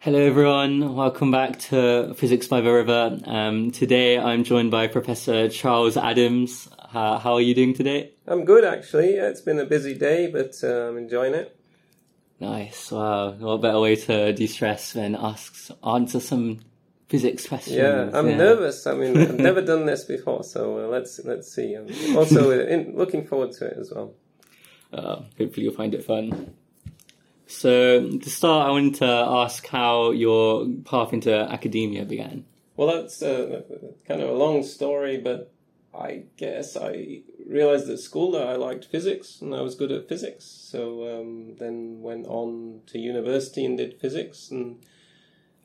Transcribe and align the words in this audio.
Hello, 0.00 0.18
everyone. 0.20 0.94
Welcome 0.94 1.30
back 1.32 1.58
to 1.70 2.14
Physics 2.14 2.46
by 2.46 2.60
the 2.60 2.70
River. 2.72 3.18
Um, 3.24 3.72
today, 3.72 4.16
I'm 4.18 4.44
joined 4.44 4.70
by 4.70 4.86
Professor 4.86 5.48
Charles 5.48 5.96
Adams. 5.96 6.68
Uh, 6.94 7.18
how 7.18 7.34
are 7.34 7.40
you 7.40 7.54
doing 7.54 7.74
today? 7.74 8.12
I'm 8.26 8.44
good, 8.44 8.64
actually. 8.64 9.10
It's 9.14 9.40
been 9.40 9.58
a 9.58 9.64
busy 9.64 9.94
day, 9.98 10.28
but 10.28 10.54
uh, 10.62 10.88
I'm 10.88 10.98
enjoying 10.98 11.34
it. 11.34 11.54
Nice. 12.38 12.92
Wow. 12.92 13.32
What 13.32 13.60
better 13.60 13.80
way 13.80 13.96
to 13.96 14.32
de-stress 14.32 14.92
than 14.92 15.16
ask, 15.16 15.70
answer 15.84 16.20
some 16.20 16.60
physics 17.08 17.48
questions? 17.48 17.76
Yeah, 17.76 18.10
I'm 18.14 18.28
Yeah. 18.28 18.36
nervous. 18.36 18.86
I 18.86 18.94
mean, 18.94 19.18
I've 19.18 19.34
never 19.40 19.60
done 19.72 19.84
this 19.86 20.04
before, 20.04 20.44
so 20.44 20.78
uh, 20.84 20.86
let's 20.86 21.18
let's 21.24 21.52
see. 21.52 21.74
I'm 21.74 22.16
also 22.16 22.52
uh, 22.52 22.64
in, 22.66 22.94
looking 22.96 23.26
forward 23.26 23.50
to 23.52 23.66
it 23.66 23.76
as 23.76 23.92
well. 23.92 24.14
Uh, 24.92 25.22
hopefully, 25.36 25.64
you'll 25.64 25.74
find 25.74 25.92
it 25.92 26.04
fun. 26.04 26.54
So, 27.48 28.10
to 28.18 28.30
start, 28.30 28.68
I 28.68 28.70
wanted 28.70 28.96
to 28.96 29.06
ask 29.06 29.66
how 29.66 30.10
your 30.10 30.68
path 30.84 31.12
into 31.12 31.34
academia 31.34 32.04
began. 32.04 32.44
Well, 32.76 32.88
that's 32.88 33.20
kind 33.20 34.22
of 34.22 34.28
a 34.28 34.32
long 34.32 34.62
story, 34.62 35.16
but 35.18 35.50
I 35.94 36.24
guess 36.36 36.76
I 36.76 37.22
realized 37.46 37.88
at 37.88 37.98
school 37.98 38.30
that 38.32 38.46
I 38.46 38.56
liked 38.56 38.84
physics 38.84 39.40
and 39.40 39.54
I 39.54 39.62
was 39.62 39.74
good 39.74 39.90
at 39.90 40.08
physics. 40.08 40.44
So 40.44 41.20
um, 41.20 41.56
then 41.58 42.02
went 42.02 42.26
on 42.26 42.82
to 42.88 42.98
university 42.98 43.64
and 43.64 43.78
did 43.78 43.98
physics. 44.00 44.50
And 44.50 44.84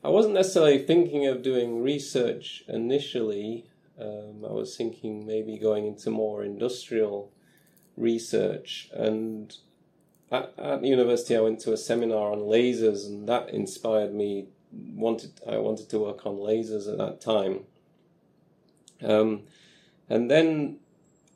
I 0.02 0.08
wasn't 0.08 0.34
necessarily 0.34 0.78
thinking 0.78 1.26
of 1.26 1.42
doing 1.42 1.82
research 1.82 2.64
initially. 2.66 3.66
Um, 4.00 4.44
I 4.44 4.52
was 4.52 4.76
thinking 4.76 5.26
maybe 5.26 5.58
going 5.58 5.86
into 5.86 6.10
more 6.10 6.42
industrial 6.42 7.30
research. 7.96 8.88
And 8.92 9.56
at, 10.30 10.54
at 10.58 10.84
university, 10.84 11.36
I 11.36 11.40
went 11.40 11.60
to 11.60 11.72
a 11.72 11.76
seminar 11.76 12.32
on 12.32 12.40
lasers, 12.40 13.06
and 13.06 13.28
that 13.28 13.50
inspired 13.50 14.14
me. 14.14 14.46
Wanted 14.72 15.40
I 15.48 15.58
wanted 15.58 15.88
to 15.90 16.00
work 16.00 16.26
on 16.26 16.36
lasers 16.36 16.90
at 16.90 16.98
that 16.98 17.20
time. 17.20 17.60
Um, 19.02 19.42
and 20.08 20.30
then 20.30 20.78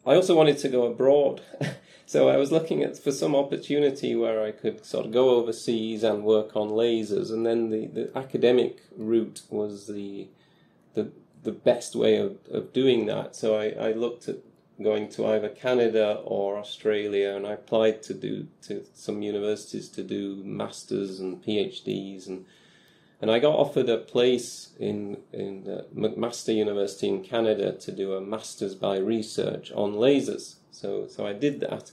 I 0.04 0.14
also 0.14 0.34
wanted 0.34 0.58
to 0.58 0.68
go 0.68 0.86
abroad. 0.86 1.42
so 2.06 2.28
I 2.28 2.36
was 2.36 2.50
looking 2.50 2.82
at 2.82 2.98
for 2.98 3.12
some 3.12 3.36
opportunity 3.36 4.16
where 4.16 4.42
I 4.42 4.50
could 4.50 4.84
sort 4.84 5.06
of 5.06 5.12
go 5.12 5.30
overseas 5.30 6.02
and 6.02 6.24
work 6.24 6.56
on 6.56 6.70
lasers. 6.70 7.30
And 7.30 7.46
then 7.46 7.70
the, 7.70 7.86
the 7.86 8.18
academic 8.18 8.80
route 8.96 9.42
was 9.50 9.86
the 9.86 10.28
the 10.94 11.12
the 11.44 11.52
best 11.52 11.94
way 11.94 12.16
of, 12.16 12.38
of 12.50 12.72
doing 12.72 13.06
that. 13.06 13.36
So 13.36 13.56
I, 13.56 13.88
I 13.88 13.92
looked 13.92 14.28
at 14.28 14.38
going 14.82 15.08
to 15.10 15.26
either 15.26 15.48
Canada 15.48 16.20
or 16.24 16.56
Australia, 16.58 17.34
and 17.34 17.46
I 17.46 17.52
applied 17.52 18.02
to 18.04 18.14
do 18.14 18.46
to 18.62 18.84
some 18.94 19.22
universities 19.22 19.88
to 19.90 20.02
do 20.02 20.42
masters 20.44 21.20
and 21.20 21.42
PhDs, 21.44 22.26
and 22.26 22.44
and 23.20 23.30
I 23.30 23.40
got 23.40 23.56
offered 23.56 23.88
a 23.88 23.98
place 23.98 24.70
in 24.78 25.18
in 25.32 25.64
McMaster 25.94 26.54
University 26.54 27.08
in 27.08 27.24
Canada 27.24 27.72
to 27.72 27.92
do 27.92 28.14
a 28.14 28.20
masters 28.20 28.74
by 28.74 28.98
research 28.98 29.72
on 29.72 29.94
lasers. 29.94 30.56
So 30.70 31.06
so 31.08 31.26
I 31.26 31.32
did 31.32 31.60
that, 31.60 31.92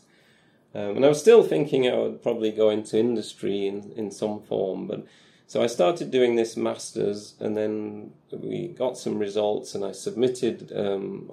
um, 0.73 0.97
and 0.97 1.05
I 1.05 1.09
was 1.09 1.19
still 1.19 1.43
thinking 1.43 1.87
I 1.87 1.97
would 1.97 2.21
probably 2.21 2.51
go 2.51 2.69
into 2.69 2.99
industry 2.99 3.67
in 3.67 3.91
in 3.95 4.11
some 4.11 4.41
form, 4.41 4.87
but. 4.87 5.05
So 5.47 5.61
I 5.61 5.67
started 5.67 6.09
doing 6.09 6.35
this 6.35 6.57
masters, 6.57 7.35
and 7.39 7.55
then 7.55 8.13
we 8.31 8.67
got 8.69 8.97
some 8.97 9.19
results, 9.19 9.75
and 9.75 9.85
I 9.85 9.91
submitted. 9.91 10.71
Um, 10.75 11.31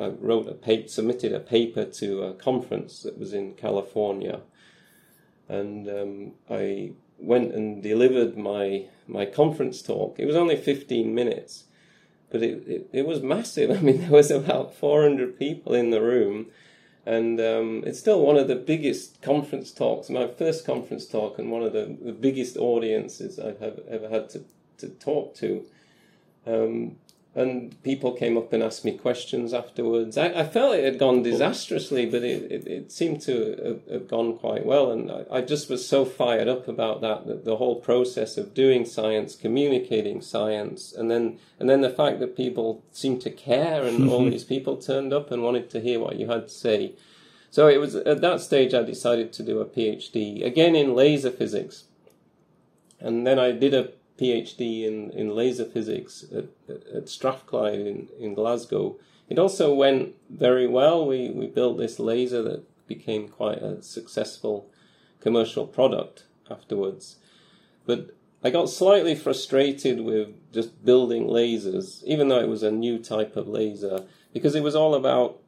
I 0.00 0.08
wrote 0.08 0.48
a 0.48 0.54
paper, 0.54 0.88
submitted 0.88 1.32
a 1.32 1.40
paper 1.40 1.84
to 1.84 2.22
a 2.24 2.34
conference 2.34 3.02
that 3.02 3.18
was 3.18 3.32
in 3.32 3.54
California, 3.54 4.40
and 5.48 5.88
um, 5.88 6.32
I 6.50 6.92
went 7.18 7.54
and 7.54 7.82
delivered 7.82 8.36
my 8.36 8.86
my 9.06 9.24
conference 9.24 9.80
talk. 9.80 10.18
It 10.18 10.26
was 10.26 10.36
only 10.36 10.56
fifteen 10.56 11.14
minutes, 11.14 11.64
but 12.30 12.42
it, 12.42 12.66
it, 12.66 12.90
it 12.92 13.06
was 13.06 13.22
massive. 13.22 13.70
I 13.78 13.80
mean, 13.80 14.02
there 14.02 14.10
was 14.10 14.30
about 14.30 14.74
four 14.74 15.02
hundred 15.02 15.38
people 15.38 15.74
in 15.74 15.90
the 15.90 16.02
room, 16.02 16.46
and 17.04 17.40
um, 17.40 17.82
it's 17.86 17.98
still 17.98 18.24
one 18.24 18.36
of 18.36 18.48
the 18.48 18.56
biggest 18.56 19.22
conference 19.22 19.72
talks. 19.72 20.08
My 20.08 20.28
first 20.28 20.64
conference 20.64 21.06
talk, 21.06 21.38
and 21.38 21.50
one 21.50 21.62
of 21.62 21.72
the, 21.72 21.96
the 22.00 22.12
biggest 22.12 22.56
audiences 22.56 23.38
I've 23.38 23.60
have, 23.60 23.80
ever 23.88 24.08
had 24.08 24.30
to 24.30 24.44
to 24.78 24.88
talk 24.88 25.34
to. 25.36 25.64
Um, 26.46 26.96
and 27.34 27.82
people 27.82 28.12
came 28.12 28.36
up 28.36 28.52
and 28.52 28.62
asked 28.62 28.84
me 28.84 28.92
questions 28.92 29.54
afterwards. 29.54 30.18
I, 30.18 30.26
I 30.40 30.44
felt 30.44 30.74
it 30.74 30.84
had 30.84 30.98
gone 30.98 31.22
disastrously, 31.22 32.04
but 32.04 32.22
it, 32.22 32.52
it, 32.52 32.66
it 32.66 32.92
seemed 32.92 33.22
to 33.22 33.80
have, 33.88 33.94
have 33.94 34.08
gone 34.08 34.36
quite 34.36 34.66
well. 34.66 34.90
And 34.90 35.10
I, 35.10 35.24
I 35.30 35.40
just 35.40 35.70
was 35.70 35.86
so 35.86 36.04
fired 36.04 36.46
up 36.46 36.68
about 36.68 37.00
that, 37.00 37.26
that 37.26 37.46
the 37.46 37.56
whole 37.56 37.76
process 37.76 38.36
of 38.36 38.52
doing 38.52 38.84
science, 38.84 39.34
communicating 39.34 40.20
science, 40.20 40.92
and 40.92 41.10
then 41.10 41.38
and 41.58 41.70
then 41.70 41.80
the 41.80 41.88
fact 41.88 42.20
that 42.20 42.36
people 42.36 42.84
seemed 42.92 43.22
to 43.22 43.30
care, 43.30 43.86
and 43.86 44.10
all 44.10 44.24
these 44.30 44.44
people 44.44 44.76
turned 44.76 45.14
up 45.14 45.30
and 45.30 45.42
wanted 45.42 45.70
to 45.70 45.80
hear 45.80 46.00
what 46.00 46.16
you 46.16 46.28
had 46.28 46.48
to 46.48 46.54
say. 46.54 46.92
So 47.50 47.66
it 47.66 47.80
was 47.80 47.94
at 47.94 48.20
that 48.20 48.42
stage 48.42 48.74
I 48.74 48.82
decided 48.82 49.32
to 49.34 49.42
do 49.42 49.60
a 49.60 49.64
PhD 49.64 50.44
again 50.44 50.76
in 50.76 50.94
laser 50.94 51.30
physics, 51.30 51.84
and 53.00 53.26
then 53.26 53.38
I 53.38 53.52
did 53.52 53.72
a 53.72 53.92
PhD 54.22 54.86
in, 54.86 55.10
in 55.10 55.34
laser 55.34 55.64
physics 55.64 56.24
at, 56.34 56.44
at 56.94 57.08
Strathclyde 57.08 57.80
in, 57.80 58.08
in 58.18 58.34
Glasgow. 58.34 58.96
It 59.28 59.38
also 59.38 59.74
went 59.74 60.14
very 60.30 60.66
well. 60.66 61.04
We, 61.06 61.30
we 61.30 61.46
built 61.46 61.78
this 61.78 61.98
laser 61.98 62.42
that 62.42 62.64
became 62.86 63.28
quite 63.28 63.58
a 63.58 63.82
successful 63.82 64.70
commercial 65.20 65.66
product 65.66 66.24
afterwards. 66.50 67.16
But 67.86 68.14
I 68.44 68.50
got 68.50 68.68
slightly 68.68 69.14
frustrated 69.14 70.00
with 70.00 70.28
just 70.52 70.84
building 70.84 71.26
lasers, 71.26 72.02
even 72.04 72.28
though 72.28 72.40
it 72.40 72.48
was 72.48 72.62
a 72.62 72.70
new 72.70 72.98
type 72.98 73.36
of 73.36 73.48
laser, 73.48 74.04
because 74.32 74.54
it 74.54 74.62
was 74.62 74.74
all 74.74 74.94
about 74.94 75.40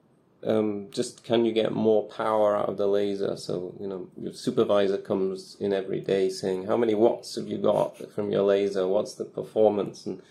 um, 0.44 0.88
just 0.90 1.24
can 1.24 1.44
you 1.44 1.52
get 1.52 1.72
more 1.72 2.04
power 2.04 2.56
out 2.56 2.68
of 2.68 2.76
the 2.76 2.86
laser? 2.86 3.36
So, 3.36 3.74
you 3.80 3.88
know, 3.88 4.08
your 4.20 4.32
supervisor 4.32 4.98
comes 4.98 5.56
in 5.60 5.72
every 5.72 6.00
day 6.00 6.28
saying, 6.28 6.66
how 6.66 6.76
many 6.76 6.94
watts 6.94 7.34
have 7.36 7.48
you 7.48 7.58
got 7.58 8.12
from 8.12 8.30
your 8.30 8.42
laser? 8.42 8.86
What's 8.86 9.14
the 9.14 9.24
performance? 9.24 10.06
And, 10.06 10.22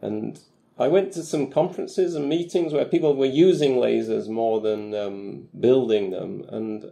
and 0.00 0.40
I 0.78 0.88
went 0.88 1.12
to 1.12 1.22
some 1.22 1.50
conferences 1.50 2.14
and 2.14 2.28
meetings 2.28 2.72
where 2.72 2.84
people 2.84 3.14
were 3.16 3.26
using 3.26 3.74
lasers 3.74 4.28
more 4.28 4.60
than 4.60 4.94
um, 4.94 5.48
building 5.58 6.10
them. 6.10 6.44
And, 6.48 6.90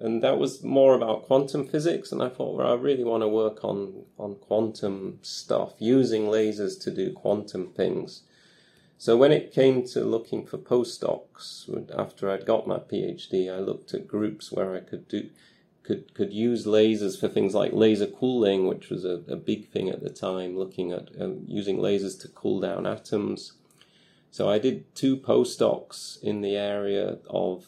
and 0.00 0.22
that 0.22 0.38
was 0.38 0.62
more 0.62 0.94
about 0.94 1.26
quantum 1.26 1.66
physics. 1.66 2.12
And 2.12 2.22
I 2.22 2.28
thought, 2.28 2.56
well, 2.56 2.72
I 2.72 2.74
really 2.74 3.04
want 3.04 3.22
to 3.22 3.28
work 3.28 3.64
on, 3.64 4.04
on 4.18 4.36
quantum 4.36 5.18
stuff, 5.22 5.74
using 5.78 6.24
lasers 6.24 6.80
to 6.82 6.90
do 6.90 7.12
quantum 7.12 7.68
things. 7.68 8.22
So 9.00 9.16
when 9.16 9.30
it 9.30 9.52
came 9.52 9.84
to 9.86 10.04
looking 10.04 10.44
for 10.44 10.58
postdocs, 10.58 11.70
after 11.96 12.28
I'd 12.28 12.44
got 12.44 12.66
my 12.66 12.78
PhD, 12.78 13.48
I 13.48 13.60
looked 13.60 13.94
at 13.94 14.08
groups 14.08 14.50
where 14.50 14.74
I 14.74 14.80
could 14.80 15.06
do 15.06 15.30
could 15.84 16.12
could 16.14 16.32
use 16.32 16.66
lasers 16.66 17.18
for 17.18 17.28
things 17.28 17.54
like 17.54 17.72
laser 17.72 18.08
cooling, 18.08 18.66
which 18.66 18.90
was 18.90 19.04
a, 19.04 19.22
a 19.28 19.36
big 19.36 19.68
thing 19.68 19.88
at 19.88 20.02
the 20.02 20.10
time, 20.10 20.58
looking 20.58 20.90
at 20.90 21.08
um, 21.20 21.44
using 21.46 21.78
lasers 21.78 22.20
to 22.22 22.28
cool 22.28 22.58
down 22.58 22.86
atoms. 22.86 23.52
So 24.32 24.50
I 24.50 24.58
did 24.58 24.92
two 24.96 25.16
postdocs 25.16 26.20
in 26.20 26.40
the 26.40 26.56
area 26.56 27.18
of 27.30 27.66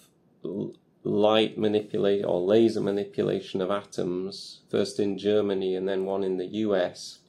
light 1.05 1.57
manipulate 1.57 2.25
or 2.25 2.41
laser 2.41 2.81
manipulation 2.81 3.63
of 3.63 3.71
atoms, 3.71 4.63
first 4.69 4.99
in 4.99 5.17
Germany 5.17 5.77
and 5.77 5.89
then 5.89 6.05
one 6.05 6.25
in 6.25 6.39
the 6.39 6.47
US. 6.67 7.21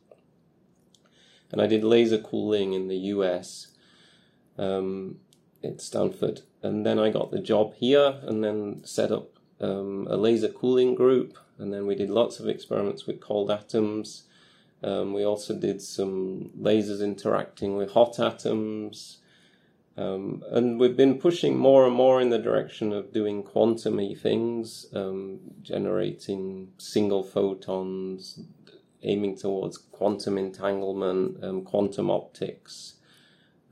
And 1.52 1.62
I 1.62 1.68
did 1.68 1.84
laser 1.84 2.18
cooling 2.18 2.74
in 2.74 2.88
the 2.88 2.98
US 3.16 3.71
um, 4.58 5.20
at 5.64 5.82
Stanford. 5.82 6.42
And 6.62 6.86
then 6.86 7.00
I 7.00 7.10
got 7.10 7.32
the 7.32 7.40
job 7.40 7.74
here 7.76 8.20
and 8.24 8.44
then 8.44 8.82
set 8.84 9.12
up 9.12 9.30
um, 9.60 10.08
a 10.10 10.18
laser 10.18 10.50
cooling 10.50 10.96
group. 10.96 11.38
And 11.58 11.74
then 11.74 11.86
we 11.86 11.96
did 11.96 12.10
lots 12.10 12.40
of 12.40 12.48
experiments 12.48 13.06
with 13.06 13.22
cold 13.22 13.52
atoms. 13.52 14.24
Um, 14.84 15.14
we 15.14 15.24
also 15.24 15.56
did 15.56 15.82
some 15.82 16.52
lasers 16.60 17.04
interacting 17.04 17.78
with 17.78 17.92
hot 17.92 18.20
atoms. 18.20 19.20
Um, 19.98 20.44
and 20.50 20.80
we've 20.80 20.96
been 20.96 21.20
pushing 21.20 21.58
more 21.58 21.86
and 21.86 21.94
more 21.94 22.22
in 22.22 22.30
the 22.30 22.40
direction 22.40 22.94
of 22.94 23.12
doing 23.12 23.44
quantum 23.44 24.00
things, 24.16 24.88
um, 24.94 25.40
generating 25.62 26.70
single 26.78 27.24
photons, 27.24 28.40
aiming 29.04 29.38
towards 29.38 29.78
quantum 29.78 30.38
entanglement, 30.38 31.44
um, 31.44 31.64
quantum 31.64 32.10
optics. 32.10 32.96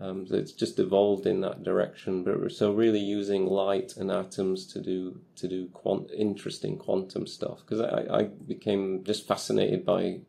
Um, 0.02 0.26
so 0.26 0.36
it's 0.36 0.54
just 0.54 0.80
evolved 0.80 1.26
in 1.26 1.42
that 1.42 1.64
direction. 1.64 2.24
But 2.24 2.52
so 2.52 2.72
really 2.72 3.00
using 3.00 3.46
light 3.46 3.98
and 3.98 4.10
atoms 4.10 4.66
to 4.68 4.82
do 4.82 5.20
to 5.36 5.48
do 5.48 5.68
quant- 5.74 6.12
interesting 6.12 6.78
quantum 6.78 7.28
stuff 7.28 7.60
because 7.66 7.82
I, 7.82 8.20
I 8.20 8.24
became 8.24 9.04
just 9.04 9.28
fascinated 9.28 9.86
by 9.86 10.22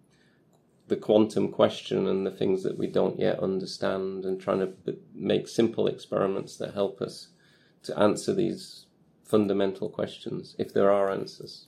the 0.89 0.97
quantum 0.97 1.53
question 1.53 2.09
and 2.09 2.27
the 2.27 2.33
things 2.33 2.65
that 2.65 2.77
we 2.77 2.89
don't 2.89 3.19
yet 3.19 3.39
understand, 3.39 4.25
and 4.25 4.41
trying 4.41 4.59
to 4.59 4.99
make 5.15 5.47
simple 5.47 5.87
experiments 5.87 6.57
that 6.57 6.75
help 6.75 7.01
us 7.01 7.29
to 7.85 7.97
answer 7.97 8.35
these 8.35 8.87
fundamental 9.25 9.89
questions 9.89 10.57
if 10.59 10.75
there 10.75 10.91
are 10.91 11.11
answers. 11.13 11.67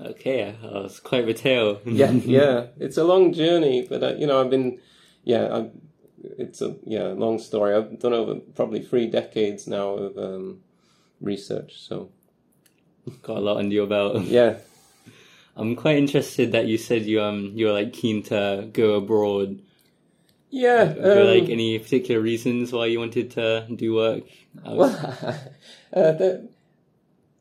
Okay, 0.00 0.56
uh, 0.62 0.80
it's 0.80 0.98
quite 0.98 1.28
a 1.28 1.34
tale. 1.34 1.80
yeah, 1.84 2.10
yeah. 2.10 2.66
It's 2.78 2.96
a 2.96 3.04
long 3.04 3.32
journey, 3.32 3.86
but 3.88 4.02
uh, 4.02 4.14
you 4.18 4.26
know, 4.26 4.40
I've 4.40 4.50
been, 4.50 4.80
yeah, 5.22 5.56
I've, 5.56 5.70
it's 6.22 6.60
a 6.62 6.76
yeah 6.84 7.08
long 7.08 7.38
story. 7.38 7.74
I've 7.74 7.98
done 7.98 8.12
over 8.12 8.36
probably 8.54 8.82
three 8.82 9.06
decades 9.06 9.66
now 9.66 9.90
of 9.90 10.16
um, 10.18 10.60
research. 11.20 11.80
So 11.80 12.10
Got 13.22 13.36
a 13.38 13.40
lot 13.40 13.58
under 13.58 13.74
your 13.74 13.86
belt. 13.86 14.22
yeah, 14.24 14.56
I'm 15.56 15.76
quite 15.76 15.98
interested 15.98 16.52
that 16.52 16.66
you 16.66 16.78
said 16.78 17.02
you 17.04 17.20
um 17.22 17.52
you 17.54 17.66
were 17.66 17.72
like 17.72 17.92
keen 17.92 18.22
to 18.24 18.68
go 18.72 18.94
abroad. 18.94 19.60
yeah. 20.50 20.84
There 20.84 21.20
um, 21.22 21.26
like 21.40 21.50
any 21.50 21.78
particular 21.78 22.20
reasons 22.20 22.72
why 22.72 22.86
you 22.86 22.98
wanted 22.98 23.30
to 23.32 23.66
do 23.74 23.94
work? 23.94 24.24
out- 24.64 24.76
Well, 24.76 24.90
uh, 25.92 26.12
there, 26.12 26.42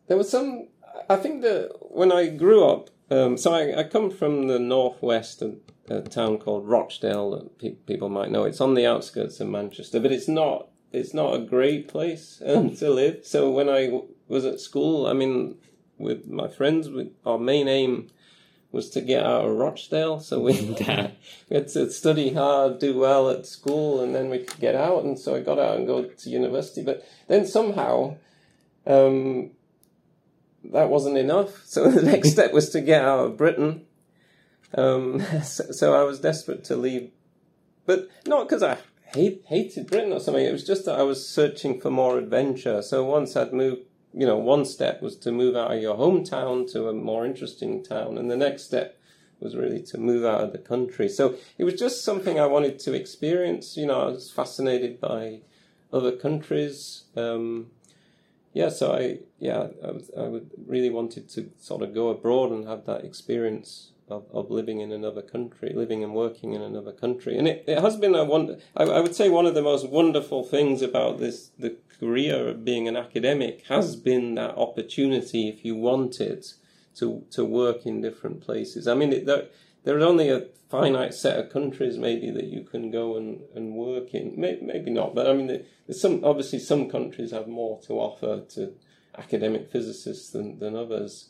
there 0.08 0.18
was 0.18 0.30
some. 0.30 0.68
I 1.10 1.16
think 1.16 1.42
that 1.44 1.70
when 1.82 2.12
I 2.12 2.28
grew 2.28 2.66
up, 2.66 2.90
um, 3.10 3.38
so 3.38 3.54
I, 3.54 3.80
I 3.80 3.84
come 3.84 4.10
from 4.10 4.48
the 4.48 4.60
northwest, 4.60 5.42
a, 5.42 5.56
a 5.90 6.02
town 6.02 6.38
called 6.38 6.68
Rochdale 6.68 7.32
that 7.32 7.60
pe- 7.60 7.72
people 7.72 8.10
might 8.10 8.32
know. 8.32 8.44
It's 8.44 8.62
on 8.62 8.74
the 8.74 8.86
outskirts 8.86 9.40
of 9.40 9.48
Manchester, 9.50 10.00
but 10.00 10.12
it's 10.12 10.28
not. 10.28 10.70
It's 10.92 11.14
not 11.14 11.34
a 11.34 11.40
great 11.40 11.88
place 11.88 12.42
um, 12.46 12.76
to 12.78 12.90
live. 12.90 13.26
So 13.26 13.50
when 13.50 13.70
I 13.70 13.86
w- 13.86 14.08
was 14.28 14.46
at 14.46 14.60
school, 14.60 15.08
I 15.08 15.14
mean, 15.14 15.56
with 15.98 16.28
my 16.28 16.48
friends, 16.48 16.90
with 16.90 17.12
our 17.26 17.40
main 17.40 17.68
aim 17.68 18.10
was 18.72 18.90
to 18.90 19.02
get 19.02 19.24
out 19.24 19.46
of 19.46 19.56
Rochdale. 19.56 20.20
So 20.20 20.40
we, 20.40 20.54
we 21.50 21.56
had 21.56 21.68
to 21.70 21.90
study 21.90 22.34
hard, 22.34 22.80
do 22.80 22.98
well 22.98 23.30
at 23.30 23.46
school, 23.46 24.02
and 24.02 24.14
then 24.14 24.30
we 24.30 24.40
could 24.40 24.60
get 24.60 24.76
out. 24.76 25.04
And 25.04 25.18
so 25.18 25.36
I 25.36 25.40
got 25.40 25.60
out 25.60 25.78
and 25.78 25.88
go 25.88 26.04
to 26.04 26.30
university. 26.30 26.84
But 26.84 27.08
then 27.28 27.46
somehow, 27.46 28.18
um, 28.86 29.52
that 30.66 30.90
wasn't 30.90 31.18
enough. 31.18 31.64
So 31.66 31.90
the 31.90 32.02
next 32.02 32.32
step 32.32 32.52
was 32.54 32.70
to 32.72 32.82
get 32.82 33.04
out 33.04 33.26
of 33.26 33.38
Britain. 33.38 33.86
Um, 34.76 35.22
so, 35.44 35.72
so 35.72 35.94
I 35.94 36.04
was 36.04 36.20
desperate 36.20 36.64
to 36.66 36.76
leave, 36.76 37.12
but 37.86 38.08
not 38.26 38.48
because 38.48 38.64
I 38.64 38.78
hate, 39.14 39.44
hated 39.48 39.88
Britain 39.88 40.12
or 40.12 40.20
something. 40.20 40.46
It 40.46 40.52
was 40.52 40.66
just 40.66 40.86
that 40.86 41.00
I 41.00 41.04
was 41.04 41.28
searching 41.28 41.80
for 41.80 41.92
more 41.92 42.18
adventure. 42.18 42.82
So 42.82 43.04
once 43.04 43.36
I'd 43.36 43.54
moved, 43.54 43.82
you 44.14 44.26
know, 44.26 44.38
one 44.38 44.66
step 44.66 45.02
was 45.02 45.16
to 45.18 45.32
move 45.32 45.56
out 45.56 45.74
of 45.74 45.82
your 45.82 45.96
hometown 45.96 46.72
to 46.74 46.90
a 46.90 46.94
more 46.94 47.26
interesting 47.26 47.84
town, 47.84 48.18
and 48.18 48.30
the 48.30 48.38
next 48.38 48.64
step 48.64 49.00
was 49.40 49.56
really 49.56 49.82
to 49.82 49.98
move 49.98 50.24
out 50.24 50.42
of 50.42 50.52
the 50.52 50.58
country. 50.58 51.10
So 51.10 51.36
it 51.58 51.64
was 51.66 51.74
just 51.74 52.04
something 52.04 52.40
I 52.40 52.46
wanted 52.46 52.80
to 52.80 52.94
experience. 52.94 53.76
You 53.76 53.88
know, 53.88 54.02
I 54.02 54.06
was 54.06 54.32
fascinated 54.32 55.02
by 55.02 55.42
other 55.92 56.12
countries. 56.12 57.04
Um, 57.16 57.68
yeah, 58.54 58.70
so 58.70 58.94
I 58.94 59.20
yeah 59.40 59.68
I, 59.84 59.92
was, 59.92 60.12
I 60.18 60.42
really 60.68 60.90
wanted 60.90 61.28
to 61.30 61.50
sort 61.60 61.82
of 61.82 61.94
go 61.94 62.10
abroad 62.10 62.52
and 62.52 62.68
have 62.68 62.86
that 62.86 63.04
experience 63.04 63.93
of, 64.10 64.26
of 64.32 64.52
living 64.52 64.80
in 64.82 64.92
another 64.92 65.22
country, 65.22 65.72
living 65.74 66.04
and 66.04 66.14
working 66.14 66.54
in 66.54 66.62
another 66.62 66.92
country, 66.92 67.38
and 67.38 67.48
it, 67.48 67.64
it 67.68 67.80
has 67.80 67.96
been 67.98 68.16
a 68.16 68.24
one. 68.24 68.60
I, 68.76 68.84
I 68.84 69.00
would 69.00 69.16
say 69.16 69.30
one 69.30 69.46
of 69.46 69.56
the 69.56 69.62
most 69.62 69.90
wonderful 69.90 70.44
things 70.44 70.82
about 70.82 71.20
this 71.20 71.52
the 71.58 71.78
career 72.00 72.48
of 72.50 72.66
being 72.66 72.88
an 72.88 72.98
academic 72.98 73.66
has 73.68 73.96
been 73.96 74.36
that 74.36 74.58
opportunity, 74.58 75.48
if 75.48 75.64
you 75.64 75.76
want 75.76 76.20
it, 76.20 76.54
to 76.96 77.26
to 77.32 77.46
work 77.46 77.86
in 77.86 78.02
different 78.02 78.42
places. 78.42 78.88
I 78.88 78.94
mean, 78.94 79.14
it, 79.14 79.26
there, 79.26 79.48
there's 79.84 80.04
only 80.04 80.30
a 80.30 80.48
finite 80.70 81.14
set 81.14 81.38
of 81.38 81.52
countries 81.52 81.98
maybe 81.98 82.32
that 82.32 82.46
you 82.46 82.64
can 82.64 82.90
go 82.90 83.16
and, 83.16 83.42
and 83.56 83.76
work 83.76 84.14
in. 84.14 84.34
Maybe, 84.36 84.66
maybe 84.66 84.90
not, 84.90 85.14
but 85.14 85.30
I 85.30 85.34
mean, 85.34 85.48
there's 85.48 86.02
some 86.02 86.24
obviously 86.24 86.60
some 86.60 86.90
countries 86.90 87.32
have 87.32 87.48
more 87.48 87.80
to 87.82 87.94
offer 87.94 88.42
to 88.56 88.74
academic 89.18 89.72
physicists 89.72 90.32
than, 90.32 90.60
than 90.60 90.76
others. 90.76 91.30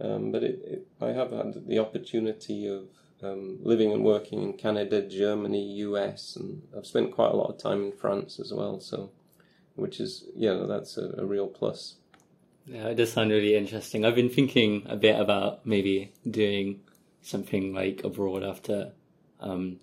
Um, 0.00 0.32
but 0.32 0.42
it, 0.42 0.60
it, 0.64 0.86
I 1.00 1.08
have 1.08 1.30
had 1.30 1.66
the 1.66 1.78
opportunity 1.78 2.66
of 2.66 2.84
um, 3.22 3.58
living 3.62 3.92
and 3.92 4.02
working 4.04 4.42
in 4.42 4.52
Canada, 4.54 5.06
Germany, 5.06 5.62
US, 5.80 6.36
and 6.36 6.62
I've 6.76 6.86
spent 6.86 7.12
quite 7.12 7.32
a 7.32 7.36
lot 7.36 7.50
of 7.50 7.58
time 7.58 7.84
in 7.84 7.92
France 7.92 8.40
as 8.40 8.52
well. 8.52 8.80
So, 8.80 9.10
which 9.74 10.00
is 10.00 10.24
yeah, 10.34 10.64
that's 10.66 10.96
a, 10.96 11.14
a 11.18 11.24
real 11.24 11.46
plus. 11.48 11.96
Yeah, 12.66 12.88
it 12.88 12.94
does 12.96 13.12
sound 13.12 13.30
really 13.30 13.56
interesting. 13.56 14.04
I've 14.04 14.14
been 14.14 14.30
thinking 14.30 14.86
a 14.88 14.96
bit 14.96 15.18
about 15.18 15.66
maybe 15.66 16.12
doing 16.28 16.80
something 17.22 17.74
like 17.74 18.02
abroad 18.04 18.42
after 18.44 18.92
um, 19.40 19.80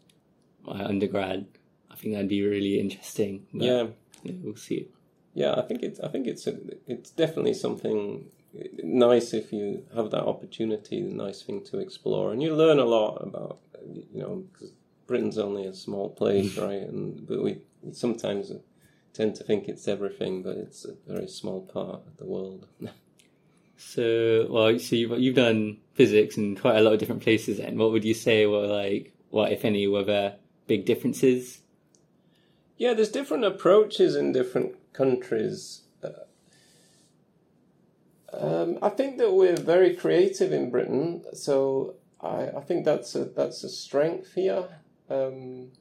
my 0.65 0.83
undergrad. 0.83 1.45
I 1.91 1.95
think 1.95 2.13
that'd 2.13 2.29
be 2.29 2.41
really 2.43 2.79
interesting. 2.79 3.45
But, 3.53 3.63
Yeah, 3.65 3.87
yeah, 4.23 4.33
we'll 4.41 4.55
see. 4.55 4.87
yeah, 5.33 5.53
I 5.55 5.61
think 5.63 5.83
it's 5.83 5.99
I 5.99 6.07
think 6.07 6.25
it's 6.27 6.47
a, 6.47 6.57
it's 6.87 7.11
definitely 7.11 7.53
something 7.53 8.29
nice 8.83 9.33
if 9.33 9.51
you 9.53 9.85
have 9.95 10.11
that 10.11 10.23
opportunity. 10.23 10.99
A 10.99 11.03
nice 11.03 11.41
thing 11.41 11.63
to 11.65 11.79
explore, 11.79 12.31
and 12.31 12.41
you 12.41 12.55
learn 12.55 12.79
a 12.79 12.85
lot 12.85 13.17
about 13.17 13.59
you 13.85 14.21
know 14.21 14.43
'cause 14.53 14.71
Britain's 15.07 15.37
only 15.37 15.65
a 15.65 15.73
small 15.73 16.09
place, 16.09 16.57
right? 16.67 16.81
And 16.81 17.25
but 17.27 17.43
we 17.43 17.61
sometimes 17.91 18.51
tend 19.13 19.35
to 19.35 19.43
think 19.43 19.67
it's 19.67 19.87
everything, 19.87 20.43
but 20.43 20.57
it's 20.57 20.85
a 20.85 20.93
very 21.07 21.27
small 21.27 21.61
part 21.61 22.01
of 22.07 22.17
the 22.17 22.25
world. 22.25 22.67
So, 23.79 24.47
well, 24.49 24.79
so 24.79 24.95
you've, 24.95 25.19
you've 25.19 25.35
done 25.35 25.77
physics 25.93 26.35
in 26.35 26.55
quite 26.55 26.77
a 26.77 26.81
lot 26.81 26.93
of 26.93 26.99
different 26.99 27.21
places. 27.21 27.59
And 27.59 27.77
what 27.77 27.91
would 27.91 28.03
you 28.03 28.15
say 28.15 28.47
were 28.47 28.65
like, 28.65 29.13
what 29.29 29.51
if 29.51 29.63
any, 29.63 29.87
were 29.87 30.03
there 30.03 30.37
big 30.65 30.85
differences? 30.85 31.61
Yeah, 32.77 32.95
there's 32.95 33.11
different 33.11 33.45
approaches 33.45 34.15
in 34.15 34.31
different 34.31 34.73
countries. 34.93 35.81
Um, 38.33 38.77
I 38.81 38.89
think 38.89 39.17
that 39.17 39.33
we're 39.33 39.55
very 39.55 39.95
creative 39.95 40.51
in 40.51 40.69
Britain, 40.69 41.23
so 41.33 41.95
I, 42.21 42.49
I 42.49 42.61
think 42.61 42.85
that's 42.85 43.15
a 43.15 43.25
that's 43.25 43.63
a 43.63 43.69
strength 43.69 44.33
here. 44.33 44.67
Um, 45.09 45.71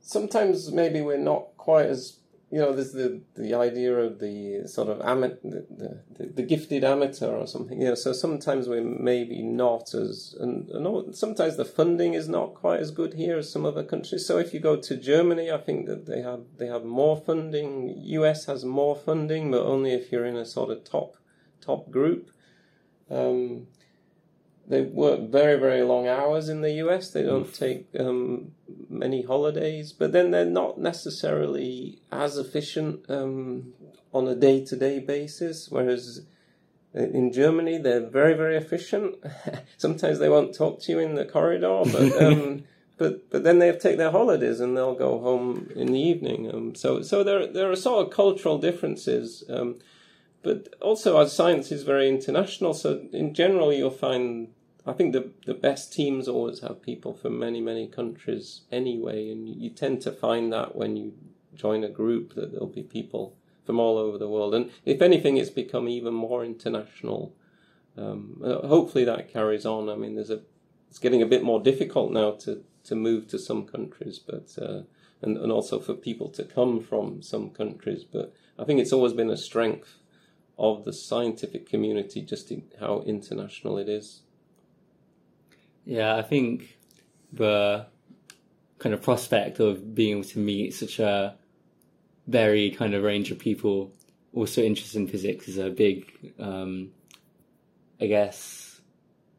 sometimes 0.00 0.70
maybe 0.70 1.00
we're 1.00 1.16
not 1.16 1.56
quite 1.56 1.86
as 1.86 2.18
you 2.50 2.58
know. 2.58 2.72
There's 2.72 2.92
the 2.92 3.20
the 3.34 3.54
idea 3.54 3.94
of 3.96 4.18
the 4.18 4.66
sort 4.66 4.88
of 4.88 5.00
amateur, 5.00 5.36
the, 5.42 6.00
the, 6.16 6.26
the 6.26 6.42
gifted 6.42 6.84
amateur 6.84 7.34
or 7.34 7.46
something. 7.46 7.80
You 7.80 7.88
know, 7.88 7.94
so 7.94 8.12
sometimes 8.12 8.68
we're 8.68 8.82
maybe 8.82 9.42
not 9.42 9.94
as 9.94 10.34
and, 10.40 10.68
and 10.70 11.14
sometimes 11.16 11.56
the 11.56 11.64
funding 11.64 12.14
is 12.14 12.28
not 12.28 12.54
quite 12.54 12.80
as 12.80 12.90
good 12.90 13.14
here 13.14 13.38
as 13.38 13.50
some 13.50 13.66
other 13.66 13.84
countries. 13.84 14.26
So 14.26 14.38
if 14.38 14.54
you 14.54 14.60
go 14.60 14.76
to 14.76 14.96
Germany, 14.96 15.50
I 15.50 15.58
think 15.58 15.86
that 15.86 16.06
they 16.06 16.22
have 16.22 16.40
they 16.56 16.66
have 16.66 16.84
more 16.84 17.16
funding. 17.16 17.94
US 17.96 18.46
has 18.46 18.64
more 18.64 18.96
funding, 18.96 19.50
but 19.50 19.62
only 19.62 19.92
if 19.92 20.12
you're 20.12 20.26
in 20.26 20.36
a 20.36 20.46
sort 20.46 20.70
of 20.70 20.84
top 20.84 21.16
top 21.60 21.90
group. 21.90 22.30
Um, 23.10 23.68
they 24.68 24.82
work 24.82 25.30
very 25.30 25.58
very 25.58 25.82
long 25.82 26.06
hours 26.06 26.48
in 26.48 26.60
the 26.60 26.72
US. 26.84 27.10
They 27.10 27.22
don't 27.22 27.52
take 27.52 27.88
um, 27.98 28.52
many 28.88 29.22
holidays, 29.22 29.92
but 29.92 30.12
then 30.12 30.30
they're 30.30 30.44
not 30.44 30.78
necessarily 30.78 32.00
as 32.12 32.36
efficient 32.36 33.08
um, 33.08 33.72
on 34.12 34.28
a 34.28 34.34
day 34.34 34.64
to 34.66 34.76
day 34.76 34.98
basis. 35.00 35.68
Whereas 35.70 36.22
in 36.94 37.32
Germany, 37.32 37.78
they're 37.78 38.08
very 38.08 38.34
very 38.34 38.56
efficient. 38.56 39.16
Sometimes 39.78 40.18
they 40.18 40.28
won't 40.28 40.54
talk 40.54 40.80
to 40.82 40.92
you 40.92 40.98
in 40.98 41.14
the 41.14 41.24
corridor, 41.24 41.82
but. 41.84 42.22
Um, 42.22 42.64
but 42.98 43.30
but 43.30 43.44
then 43.44 43.60
they 43.60 43.70
take 43.70 43.96
their 43.96 44.10
holidays 44.10 44.58
and 44.58 44.76
they'll 44.76 44.96
go 44.96 45.20
home 45.20 45.70
in 45.76 45.92
the 45.92 46.00
evening. 46.00 46.52
Um, 46.52 46.74
so 46.74 47.00
so 47.00 47.22
there 47.22 47.46
there 47.46 47.70
are 47.70 47.76
sort 47.76 48.04
of 48.04 48.12
cultural 48.12 48.58
differences. 48.58 49.44
Um, 49.48 49.76
but 50.42 50.74
also 50.80 51.16
our 51.16 51.28
science 51.28 51.70
is 51.72 51.82
very 51.82 52.08
international. 52.08 52.74
So 52.74 53.06
in 53.12 53.34
general, 53.34 53.72
you'll 53.72 53.90
find 53.90 54.48
I 54.88 54.94
think 54.94 55.12
the 55.12 55.32
the 55.44 55.54
best 55.54 55.92
teams 55.92 56.28
always 56.28 56.60
have 56.60 56.80
people 56.80 57.12
from 57.12 57.38
many 57.38 57.60
many 57.60 57.86
countries 57.86 58.62
anyway, 58.72 59.30
and 59.30 59.46
you, 59.46 59.68
tend 59.68 60.00
to 60.02 60.12
find 60.12 60.50
that 60.52 60.74
when 60.74 60.96
you 60.96 61.12
join 61.54 61.84
a 61.84 61.90
group 61.90 62.34
that 62.34 62.52
there'll 62.52 62.66
be 62.66 62.82
people 62.82 63.36
from 63.66 63.78
all 63.78 63.98
over 63.98 64.16
the 64.16 64.28
world. 64.28 64.54
And 64.54 64.70
if 64.86 65.02
anything, 65.02 65.36
it's 65.36 65.50
become 65.50 65.88
even 65.88 66.14
more 66.14 66.42
international. 66.42 67.34
Um, 67.98 68.40
uh, 68.42 68.66
hopefully 68.66 69.04
that 69.04 69.30
carries 69.30 69.66
on. 69.66 69.90
I 69.90 69.94
mean, 69.94 70.14
there's 70.14 70.30
a 70.30 70.40
it's 70.88 70.98
getting 70.98 71.20
a 71.20 71.26
bit 71.26 71.42
more 71.42 71.60
difficult 71.60 72.10
now 72.10 72.30
to 72.44 72.64
to 72.84 72.94
move 72.94 73.28
to 73.28 73.38
some 73.38 73.66
countries, 73.66 74.18
but 74.18 74.56
uh, 74.60 74.82
and 75.20 75.36
and 75.36 75.52
also 75.52 75.80
for 75.80 75.92
people 75.92 76.30
to 76.30 76.44
come 76.44 76.80
from 76.80 77.20
some 77.20 77.50
countries. 77.50 78.04
But 78.04 78.32
I 78.58 78.64
think 78.64 78.80
it's 78.80 78.94
always 78.94 79.12
been 79.12 79.30
a 79.30 79.36
strength 79.36 79.98
of 80.58 80.86
the 80.86 80.94
scientific 80.94 81.68
community, 81.68 82.22
just 82.22 82.50
in 82.50 82.62
how 82.80 83.02
international 83.06 83.76
it 83.76 83.88
is. 83.90 84.22
Yeah, 85.88 86.16
I 86.16 86.22
think 86.22 86.76
the 87.32 87.86
kind 88.78 88.94
of 88.94 89.00
prospect 89.00 89.58
of 89.58 89.94
being 89.94 90.18
able 90.18 90.28
to 90.28 90.38
meet 90.38 90.74
such 90.74 90.98
a 90.98 91.34
varied 92.26 92.76
kind 92.76 92.92
of 92.92 93.02
range 93.02 93.30
of 93.30 93.38
people 93.38 93.90
also 94.34 94.62
interested 94.62 94.98
in 94.98 95.08
physics 95.08 95.48
is 95.48 95.56
a 95.56 95.70
big, 95.70 96.34
um, 96.38 96.90
I 97.98 98.06
guess, 98.06 98.82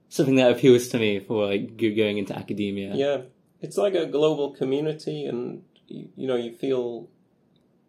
something 0.10 0.38
that 0.38 0.52
appeals 0.52 0.88
to 0.88 0.98
me 0.98 1.20
for 1.20 1.46
like 1.46 1.78
going 1.78 2.18
into 2.18 2.36
academia. 2.36 2.96
Yeah, 2.96 3.22
it's 3.62 3.78
like 3.78 3.94
a 3.94 4.08
global 4.08 4.50
community, 4.50 5.26
and 5.26 5.62
you, 5.88 6.10
you 6.16 6.28
know 6.28 6.36
you 6.36 6.52
feel 6.52 7.10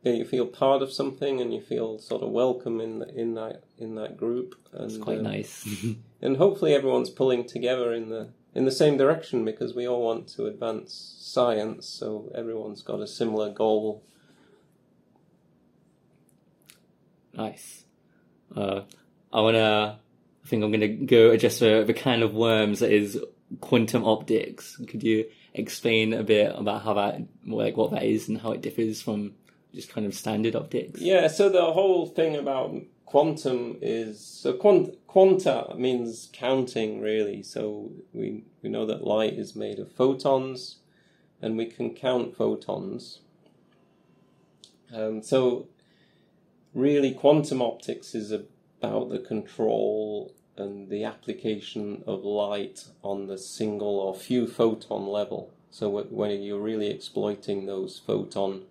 yeah, 0.02 0.12
you 0.12 0.26
feel 0.26 0.47
part 0.47 0.83
of 0.83 0.93
something, 0.93 1.40
and 1.40 1.55
you 1.55 1.62
feel 1.62 1.99
sort 1.99 2.23
of 2.23 2.29
welcome 2.29 2.79
in 2.79 2.99
the, 2.99 3.09
in 3.19 3.35
that 3.37 3.64
in 3.79 3.95
that 3.95 4.19
group. 4.19 4.55
And 4.75 4.85
It's 4.85 4.99
quite 4.99 5.19
um, 5.19 5.25
nice. 5.25 5.67
and 6.21 6.37
hopefully 6.37 6.75
everyone's 6.75 7.09
pulling 7.09 7.47
together 7.47 7.95
in 7.95 8.11
the 8.11 8.29
in 8.54 8.64
the 8.64 8.73
same 8.73 8.97
direction 8.97 9.45
because 9.45 9.75
we 9.75 9.87
all 9.87 10.02
want 10.02 10.28
to 10.28 10.47
advance 10.47 11.16
science. 11.21 11.88
So 11.88 12.30
everyone's 12.35 12.83
got 12.83 13.00
a 13.00 13.07
similar 13.07 13.50
goal. 13.50 14.02
Nice. 17.33 17.85
Uh, 18.54 18.83
I 19.33 19.40
wanna. 19.40 20.00
I 20.45 20.49
think 20.49 20.64
I'm 20.64 20.73
gonna 20.73 20.88
go 20.88 21.30
address 21.30 21.61
the, 21.61 21.85
the 21.87 21.95
kind 21.95 22.23
of 22.23 22.35
worms 22.35 22.80
that 22.80 22.90
is 22.90 23.19
quantum 23.61 24.04
optics. 24.04 24.76
Could 24.88 25.02
you 25.02 25.26
explain 25.54 26.12
a 26.12 26.23
bit 26.23 26.52
about 26.57 26.83
how 26.83 26.95
that, 26.95 27.21
like, 27.47 27.76
what 27.76 27.92
that 27.92 28.04
is 28.04 28.28
and 28.28 28.40
how 28.40 28.52
it 28.52 28.62
differs 28.62 29.00
from 29.02 29.35
just 29.73 29.92
kind 29.92 30.07
of 30.07 30.14
standard 30.14 30.57
optics? 30.57 31.00
Yeah. 31.00 31.28
So 31.28 31.49
the 31.49 31.73
whole 31.73 32.07
thing 32.07 32.35
about 32.35 32.75
quantum 33.11 33.76
is 33.83 34.21
so 34.21 34.52
quant, 34.52 34.97
quanta 35.09 35.75
means 35.76 36.29
counting 36.33 37.00
really. 37.00 37.43
So 37.43 37.90
we 38.12 38.45
we 38.62 38.71
know 38.71 38.87
that 38.87 39.05
light 39.05 39.35
is 39.35 39.57
made 39.57 39.81
of 39.81 39.90
photons, 39.90 40.76
and 41.43 41.57
we 41.57 41.67
can 41.67 41.93
count 41.93 42.37
photons. 42.37 43.19
Um, 44.95 45.25
so 45.25 45.67
really, 46.73 47.12
quantum 47.12 47.61
optics 47.61 48.14
is 48.14 48.31
about 48.31 49.11
the 49.11 49.19
control 49.19 50.33
and 50.57 50.88
the 50.88 51.02
application 51.02 52.05
of 52.07 52.23
light 52.23 52.85
on 53.02 53.26
the 53.26 53.38
single 53.38 53.99
or 53.99 54.14
few 54.14 54.47
photon 54.47 55.09
level. 55.09 55.50
So 55.73 55.88
when 55.88 56.43
you're 56.43 56.61
really 56.61 56.90
exploiting 56.90 57.67
those 57.67 57.99
photon 57.99 58.67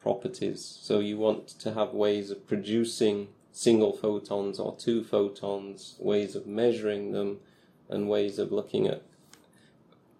properties, 0.00 0.64
so 0.82 0.98
you 0.98 1.16
want 1.16 1.46
to 1.60 1.74
have 1.74 1.90
ways 1.90 2.30
of 2.30 2.46
producing 2.48 3.28
single 3.54 3.92
photons 3.92 4.58
or 4.58 4.76
two 4.76 5.04
photons, 5.04 5.94
ways 6.00 6.34
of 6.34 6.44
measuring 6.44 7.12
them, 7.12 7.38
and 7.88 8.08
ways 8.08 8.40
of 8.40 8.50
looking 8.50 8.88
at 8.88 9.00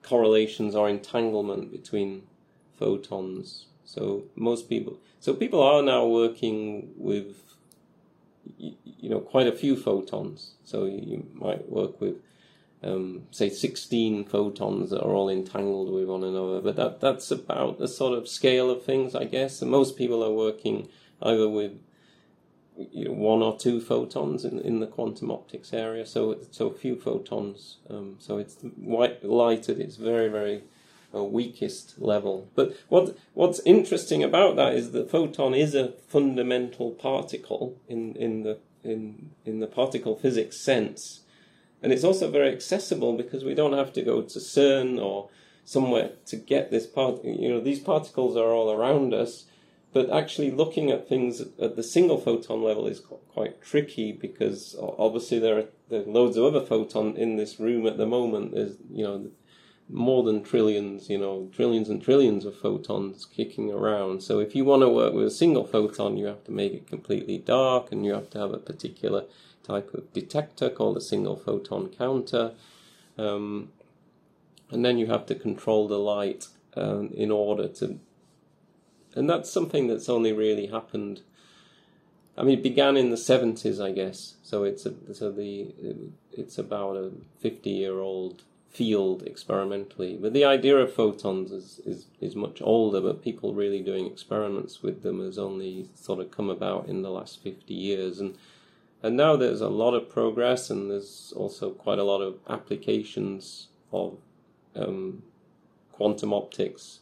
correlations 0.03 0.77
or 0.77 0.89
entanglement 0.89 1.73
between 1.73 2.23
photons. 2.79 3.67
So 3.85 4.23
most 4.37 4.69
people, 4.69 4.99
so 5.19 5.35
people 5.35 5.61
are 5.61 5.83
now 5.83 6.07
working 6.07 6.93
with, 6.97 7.35
you 8.57 9.11
know, 9.11 9.19
quite 9.19 9.49
a 9.49 9.53
few 9.53 9.75
photons. 9.75 10.53
So 10.65 10.85
you 10.85 11.27
might 11.35 11.69
work 11.69 12.01
with, 12.01 12.19
um, 12.85 13.25
say, 13.33 13.51
16 13.51 14.27
photons 14.27 14.91
that 14.91 15.03
are 15.03 15.13
all 15.13 15.29
entangled 15.29 15.93
with 15.93 16.07
one 16.07 16.23
another. 16.23 16.61
But 16.61 16.77
that 16.77 17.01
that's 17.01 17.33
about 17.33 17.81
the 17.81 17.89
sort 17.89 18.17
of 18.17 18.29
scale 18.29 18.71
of 18.71 18.85
things, 18.85 19.17
I 19.17 19.25
guess. 19.25 19.61
And 19.61 19.73
most 19.73 19.97
people 19.97 20.23
are 20.23 20.33
working 20.33 20.89
either 21.21 21.49
with 21.49 21.81
you 22.77 23.07
know, 23.07 23.13
one 23.13 23.43
or 23.43 23.57
two 23.57 23.81
photons 23.81 24.45
in, 24.45 24.59
in 24.61 24.81
the 24.81 24.87
quantum 24.87 25.31
optics 25.31 25.73
area, 25.73 26.07
so 26.07 26.39
so 26.51 26.71
few 26.71 26.97
photons. 26.97 27.79
Um, 27.89 28.17
so 28.19 28.39
it's 28.39 28.57
white 28.77 29.25
light 29.25 29.69
at 29.69 29.79
its 29.79 29.97
very 29.97 30.29
very 30.29 30.65
uh, 31.15 31.23
weakest 31.23 32.01
level. 32.01 32.49
But 32.55 32.77
what 32.89 33.17
what's 33.35 33.61
interesting 33.61 34.23
about 34.23 34.57
that 34.57 34.75
is 34.75 34.91
the 34.91 35.05
photon 35.05 35.55
is 35.55 35.75
a 35.75 35.93
fundamental 36.09 36.91
particle 36.91 37.77
in 37.89 38.17
in 38.17 38.43
the 38.43 38.59
in 38.83 39.31
in 39.45 39.61
the 39.61 39.67
particle 39.67 40.17
physics 40.17 40.59
sense, 40.59 41.21
and 41.83 41.93
it's 41.93 42.05
also 42.05 42.31
very 42.31 42.53
accessible 42.53 43.17
because 43.17 43.45
we 43.45 43.55
don't 43.55 43.79
have 43.79 43.93
to 43.93 44.03
go 44.03 44.23
to 44.23 44.39
CERN 44.39 45.01
or 45.01 45.29
somewhere 45.65 46.11
to 46.27 46.37
get 46.37 46.71
this 46.71 46.87
part. 46.87 47.25
You 47.25 47.49
know, 47.49 47.61
these 47.61 47.81
particles 47.81 48.37
are 48.37 48.53
all 48.53 48.71
around 48.73 49.15
us 49.15 49.45
but 49.95 50.11
actually 50.11 50.51
looking 50.51 50.91
at 50.91 51.09
things 51.09 51.41
at 51.41 51.77
the 51.77 51.83
single 51.83 52.21
photon 52.21 52.63
level 52.63 52.89
is 52.89 53.01
quite 53.01 53.63
tricky 53.63 54.11
because 54.11 54.77
obviously 54.79 55.39
there 55.39 55.59
are, 55.59 55.65
loads 55.91 56.37
of 56.37 56.45
other 56.45 56.61
photon 56.61 57.17
in 57.17 57.37
this 57.37 57.61
room 57.61 57.87
at 57.87 57.97
the 57.97 58.05
moment. 58.05 58.53
There's 58.53 58.77
you 58.91 59.05
know 59.05 59.31
more 59.89 60.25
than 60.25 60.43
trillions, 60.43 61.09
you 61.09 61.19
know, 61.19 61.49
trillions 61.55 61.89
and 61.89 62.03
trillions 62.03 62.45
of 62.45 62.57
photons 62.57 63.27
kicking 63.27 63.71
around. 63.71 64.23
So 64.23 64.41
if 64.41 64.57
you 64.57 64.65
want 64.65 64.83
to 64.83 64.89
work 64.89 65.15
with 65.15 65.27
a 65.27 65.31
single 65.31 65.65
photon, 65.65 66.17
you 66.17 66.27
have 66.27 66.43
to 66.45 66.51
make 66.51 66.73
it 66.73 66.89
completely 66.89 67.39
dark, 67.39 67.93
and 67.93 68.05
you 68.05 68.15
have 68.15 68.31
to 68.31 68.39
have 68.39 68.53
a 68.53 68.59
particular 68.59 69.25
type 69.63 69.95
of 69.95 70.13
detector 70.13 70.71
called 70.71 70.97
a 70.97 71.03
single 71.03 71.37
photon 71.37 71.89
counter. 71.89 72.53
Um, 73.17 73.71
and 74.71 74.85
then 74.85 74.99
you 74.99 75.07
have 75.07 75.27
to 75.27 75.35
control 75.35 75.87
the 75.87 75.99
light 75.99 76.49
um, 76.75 77.11
in 77.15 77.31
order 77.31 77.69
to 77.69 78.01
and 79.15 79.29
that's 79.29 79.51
something 79.51 79.87
that's 79.87 80.09
only 80.09 80.33
really 80.33 80.67
happened. 80.67 81.23
I 82.37 82.43
mean, 82.43 82.59
it 82.59 82.63
began 82.63 82.97
in 82.97 83.11
the 83.11 83.17
seventies, 83.17 83.81
I 83.81 83.93
guess. 83.93 84.35
So 84.43 84.65
it's 84.65 84.87
a, 84.87 85.15
so 85.15 85.31
the 85.31 85.75
it's 86.33 86.59
about 86.59 86.97
a 86.97 87.13
fifty-year-old 87.41 88.43
field 88.71 89.23
experimentally. 89.23 90.19
But 90.21 90.33
the 90.33 90.45
idea 90.45 90.77
of 90.79 90.93
photons 90.93 91.53
is, 91.53 91.81
is 91.87 92.07
is 92.21 92.35
much 92.35 92.61
older. 92.61 93.01
But 93.01 93.23
people 93.23 93.55
really 93.55 93.81
doing 93.81 94.07
experiments 94.07 94.83
with 94.83 95.03
them 95.03 95.21
has 95.21 95.39
only 95.39 95.89
sort 95.95 96.19
of 96.19 96.33
come 96.33 96.51
about 96.51 96.89
in 96.89 97.03
the 97.03 97.11
last 97.11 97.41
fifty 97.41 97.75
years, 97.75 98.19
and 98.19 98.37
and 99.01 99.17
now 99.17 99.37
there's 99.37 99.61
a 99.61 99.69
lot 99.69 99.95
of 99.95 100.11
progress, 100.11 100.71
and 100.71 100.91
there's 100.91 101.33
also 101.37 101.71
quite 101.71 102.01
a 102.01 102.05
lot 102.05 102.21
of 102.21 102.39
applications 102.49 103.69
of 103.93 104.19
um, 104.75 105.23
quantum 105.93 106.33
optics 106.33 106.99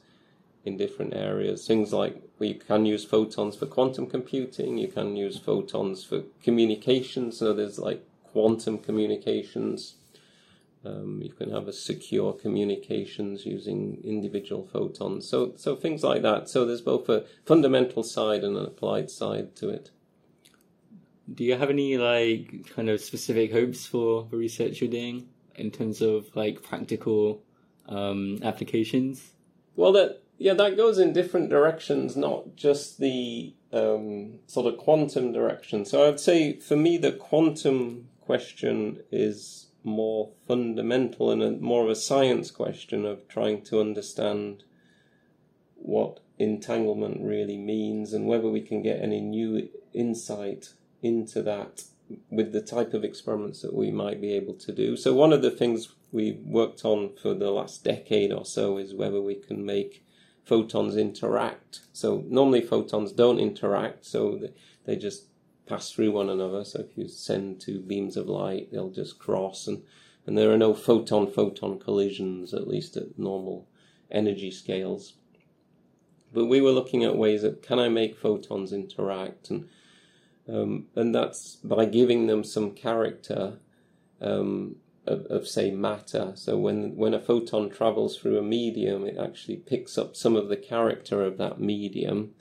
in 0.65 0.77
different 0.77 1.15
areas. 1.15 1.67
Things 1.67 1.93
like 1.93 2.23
well, 2.39 2.49
you 2.49 2.55
can 2.55 2.87
use 2.87 3.05
photons 3.05 3.57
for 3.57 3.67
quantum 3.67 4.07
computing, 4.07 4.79
you 4.79 4.89
can 4.89 5.17
use 5.17 5.39
photons 5.39 6.05
for 6.05 6.23
communication, 6.43 7.33
so 7.33 7.53
there's 7.53 7.79
like 7.79 8.05
quantum 8.25 8.79
communications. 8.79 9.97
Um, 10.85 11.21
you 11.23 11.33
can 11.33 11.51
have 11.53 11.69
a 11.69 11.73
secure 11.73 12.33
communications 12.33 13.47
using 13.47 14.01
individual 14.03 14.67
photons. 14.67 15.29
So, 15.29 15.53
so 15.57 15.77
things 15.77 16.03
like 16.03 16.23
that. 16.23 16.49
So 16.49 16.67
there's 16.67 16.81
both 16.81 17.09
a 17.09 17.25
fundamental 17.47 18.03
side 18.03 18.43
and 18.43 18.57
an 18.57 18.65
applied 18.65 19.09
side 19.09 19.55
to 19.57 19.69
it. 19.69 19.91
Do 21.33 21.45
you 21.45 21.57
have 21.57 21.71
any 21.71 21.99
like 21.99 22.69
kind 22.75 22.91
of 22.91 23.01
specific 23.01 23.53
hopes 23.53 23.87
for 23.87 24.27
the 24.29 24.37
research 24.37 24.81
you're 24.81 24.91
doing 24.91 25.29
in 25.55 25.71
terms 25.71 26.03
of 26.03 26.35
like 26.35 26.63
practical 26.63 27.43
um, 27.89 28.41
applications? 28.43 29.33
Well, 29.77 29.93
that 29.93 30.22
yeah, 30.43 30.55
that 30.55 30.77
goes 30.77 30.99
in 30.99 31.13
different 31.13 31.51
directions, 31.51 32.17
not 32.17 32.57
just 32.57 32.99
the 32.99 33.55
um, 33.73 34.41
sort 34.49 34.67
of 34.67 34.77
quantum 34.77 35.33
direction. 35.33 35.85
So 35.85 36.09
I'd 36.09 36.19
say 36.19 36.59
for 36.59 36.75
me, 36.77 36.97
the 36.97 37.13
quantum 37.13 38.09
question 38.21 39.05
is 39.13 39.69
more 39.85 40.33
fundamental 40.49 41.31
and 41.31 41.43
a, 41.43 41.53
more 41.53 41.85
of 41.85 41.91
a 41.91 41.95
science 41.95 42.51
question 42.51 43.07
of 43.07 43.29
trying 43.29 43.63
to 43.63 43.81
understand 43.81 44.65
what 45.77 46.19
entanglement 46.41 47.21
really 47.23 47.57
means 47.57 48.13
and 48.13 48.27
whether 48.27 48.49
we 48.49 48.63
can 48.63 48.83
get 48.83 49.01
any 49.01 49.21
new 49.21 49.69
insight 49.95 50.71
into 51.03 51.41
that 51.43 51.85
with 52.31 52.53
the 52.53 52.61
type 52.61 52.95
of 52.95 53.05
experiments 53.05 53.63
that 53.63 53.75
we 53.75 53.93
might 53.93 54.21
be 54.21 54.33
able 54.33 54.55
to 54.55 54.73
do. 54.73 54.97
So 54.97 55.15
one 55.15 55.33
of 55.33 55.43
the 55.43 55.53
things 55.53 55.95
we 56.11 56.33
worked 56.45 56.85
on 56.85 57.11
for 57.15 57.33
the 57.33 57.53
last 57.53 57.85
decade 57.85 58.33
or 58.33 58.45
so 58.45 58.77
is 58.79 58.93
whether 58.93 59.21
we 59.21 59.37
can 59.37 59.65
make 59.65 60.05
photons 60.45 60.97
interact. 60.97 61.81
So 61.93 62.25
normally 62.29 62.61
photons 62.61 63.13
don't 63.13 63.39
interact, 63.39 64.05
so 64.05 64.41
they 64.85 64.97
just 64.97 65.27
pass 65.67 65.93
through 65.93 66.13
one 66.13 66.29
another. 66.29 66.65
So 66.65 66.81
if 66.81 66.97
you 66.97 67.09
send 67.09 67.61
two 67.61 67.81
beams 67.81 68.17
of 68.17 68.29
light, 68.29 68.71
they'll 68.71 68.91
just 68.91 69.19
cross, 69.19 69.67
and, 69.67 69.83
and 70.27 70.37
there 70.37 70.51
are 70.51 70.59
no 70.59 70.75
photon 70.75 71.31
photon 71.31 71.79
collisions, 71.79 72.53
at 72.53 72.69
least 72.69 72.97
at 72.97 73.19
normal 73.19 73.69
energy 74.11 74.51
scales. 74.51 75.15
But 76.33 76.47
we 76.47 76.61
were 76.61 76.71
looking 76.71 77.05
at 77.05 77.17
ways 77.17 77.43
that 77.43 77.63
can 77.63 77.79
I 77.79 77.89
make 77.89 78.19
photons 78.19 78.73
interact, 78.73 79.51
and 79.51 79.69
um, 80.49 80.87
and 80.97 81.15
that's 81.15 81.57
by 81.57 81.85
giving 81.85 82.27
them 82.27 82.43
some 82.43 82.73
character. 82.73 83.59
Um, 84.21 84.77
of, 85.07 85.27
of, 85.27 85.49
say 85.49 85.71
matter. 85.71 86.33
So 86.35 86.57
when 86.57 86.97
when 86.97 87.15
a 87.15 87.21
photon 87.21 87.71
travels 87.71 88.17
through 88.17 88.39
a 88.39 88.43
medium, 88.43 89.05
it 89.05 89.19
actually 89.19 89.57
picks 89.57 89.99
up 89.99 90.17
some 90.17 90.37
of 90.37 90.49
the 90.49 90.57
character 90.57 91.25
of 91.25 91.39
that 91.39 91.61
medium, 91.61 92.35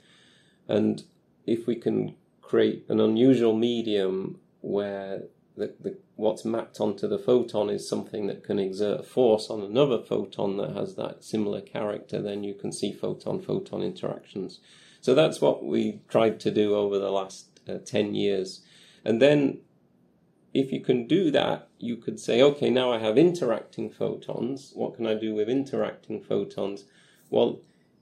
and 0.68 1.02
if 1.46 1.66
we 1.66 1.74
can 1.76 2.14
create 2.40 2.84
an 2.88 3.00
unusual 3.00 3.54
medium 3.54 4.38
where 4.60 5.22
the, 5.56 5.74
the, 5.80 5.98
what's 6.16 6.44
mapped 6.44 6.80
onto 6.80 7.08
the 7.08 7.18
photon 7.18 7.68
is 7.68 7.88
something 7.88 8.26
that 8.26 8.44
can 8.44 8.58
exert 8.58 9.06
force 9.06 9.50
on 9.50 9.60
another 9.60 9.98
photon 9.98 10.56
that 10.56 10.74
has 10.74 10.94
that 10.94 11.24
similar 11.24 11.60
character, 11.60 12.22
then 12.22 12.44
you 12.44 12.54
can 12.54 12.72
see 12.72 12.92
photon-photon 12.92 13.82
interactions. 13.82 14.60
So 15.00 15.14
that's 15.14 15.40
what 15.40 15.64
we 15.64 16.00
tried 16.08 16.40
to 16.40 16.50
do 16.50 16.74
over 16.74 16.98
the 16.98 17.10
last 17.10 17.60
uh, 17.68 17.78
10 17.84 18.14
years. 18.14 18.62
And 19.04 19.20
then 19.20 19.58
if 20.54 20.70
you 20.70 20.80
can 20.80 21.06
do 21.06 21.30
that, 21.30 21.68
you 21.78 21.96
could 21.96 22.20
say, 22.20 22.42
okay, 22.42 22.70
now 22.70 22.92
I 22.92 22.98
have 22.98 23.16
interacting 23.16 23.90
photons. 23.90 24.72
What 24.74 24.94
can 24.96 25.06
I 25.06 25.14
do 25.14 25.34
with 25.34 25.48
interacting 25.48 26.20
photons? 26.20 26.84
Well, 27.30 27.60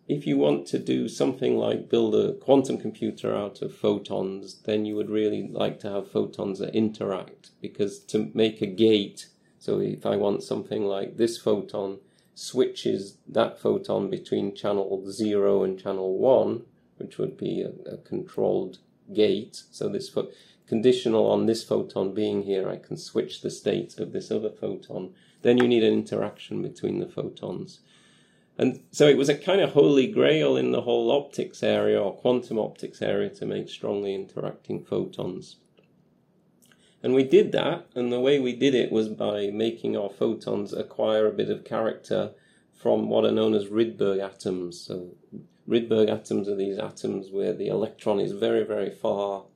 if 0.08 0.26
you 0.26 0.36
want 0.36 0.66
to 0.66 0.78
do 0.80 1.08
something 1.08 1.56
like 1.56 1.88
build 1.88 2.16
a 2.16 2.32
quantum 2.34 2.78
computer 2.78 3.36
out 3.36 3.62
of 3.62 3.76
photons, 3.76 4.56
then 4.64 4.84
you 4.84 4.96
would 4.96 5.08
really 5.10 5.46
like 5.46 5.78
to 5.80 5.90
have 5.90 6.10
photons 6.10 6.58
that 6.58 6.74
interact 6.74 7.50
because 7.60 8.00
to 8.06 8.30
make 8.34 8.60
a 8.60 8.66
gate, 8.66 9.28
so 9.60 9.78
if 9.78 10.04
I 10.04 10.16
want 10.16 10.42
something 10.42 10.84
like 10.84 11.16
this 11.16 11.38
photon 11.38 12.00
switches 12.34 13.18
that 13.28 13.60
photon 13.60 14.10
between 14.10 14.54
channel 14.54 15.04
0 15.08 15.62
and 15.62 15.78
channel 15.78 16.18
1, 16.18 16.62
which 16.96 17.18
would 17.18 17.36
be 17.36 17.62
a, 17.62 17.92
a 17.92 17.96
controlled 17.98 18.78
gate. 19.12 19.62
So 19.70 19.88
this 19.88 20.08
conditional 20.70 21.26
on 21.26 21.46
this 21.46 21.64
photon 21.64 22.14
being 22.14 22.44
here, 22.44 22.70
I 22.70 22.76
can 22.76 22.96
switch 22.96 23.42
the 23.42 23.50
state 23.50 23.98
of 23.98 24.12
this 24.12 24.30
other 24.30 24.50
photon. 24.50 25.12
Then 25.42 25.58
you 25.58 25.66
need 25.66 25.82
an 25.82 25.92
interaction 25.92 26.62
between 26.62 27.00
the 27.00 27.08
photons. 27.08 27.80
And 28.56 28.80
so 28.92 29.08
it 29.08 29.16
was 29.16 29.28
a 29.28 29.36
kind 29.36 29.60
of 29.60 29.72
holy 29.72 30.06
grail 30.06 30.56
in 30.56 30.70
the 30.70 30.82
whole 30.82 31.10
optics 31.10 31.64
area 31.64 32.00
or 32.00 32.14
quantum 32.14 32.56
optics 32.56 33.02
area 33.02 33.30
to 33.30 33.46
make 33.46 33.68
strongly 33.68 34.14
interacting 34.14 34.84
photons. 34.84 35.56
And 37.02 37.14
we 37.14 37.24
did 37.24 37.50
that, 37.50 37.86
and 37.96 38.12
the 38.12 38.20
way 38.20 38.38
we 38.38 38.54
did 38.54 38.76
it 38.76 38.92
was 38.92 39.08
by 39.08 39.50
making 39.52 39.96
our 39.96 40.10
photons 40.10 40.72
acquire 40.72 41.26
a 41.26 41.32
bit 41.32 41.50
of 41.50 41.64
character 41.64 42.30
from 42.72 43.08
what 43.08 43.24
are 43.24 43.32
known 43.32 43.54
as 43.54 43.66
Rydberg 43.66 44.22
atoms. 44.22 44.80
So 44.80 45.16
Rydberg 45.68 46.08
atoms 46.08 46.48
are 46.48 46.54
these 46.54 46.78
atoms 46.78 47.32
where 47.32 47.54
the 47.54 47.66
electron 47.66 48.20
is 48.20 48.30
very, 48.30 48.62
very 48.62 48.90
far 48.90 49.46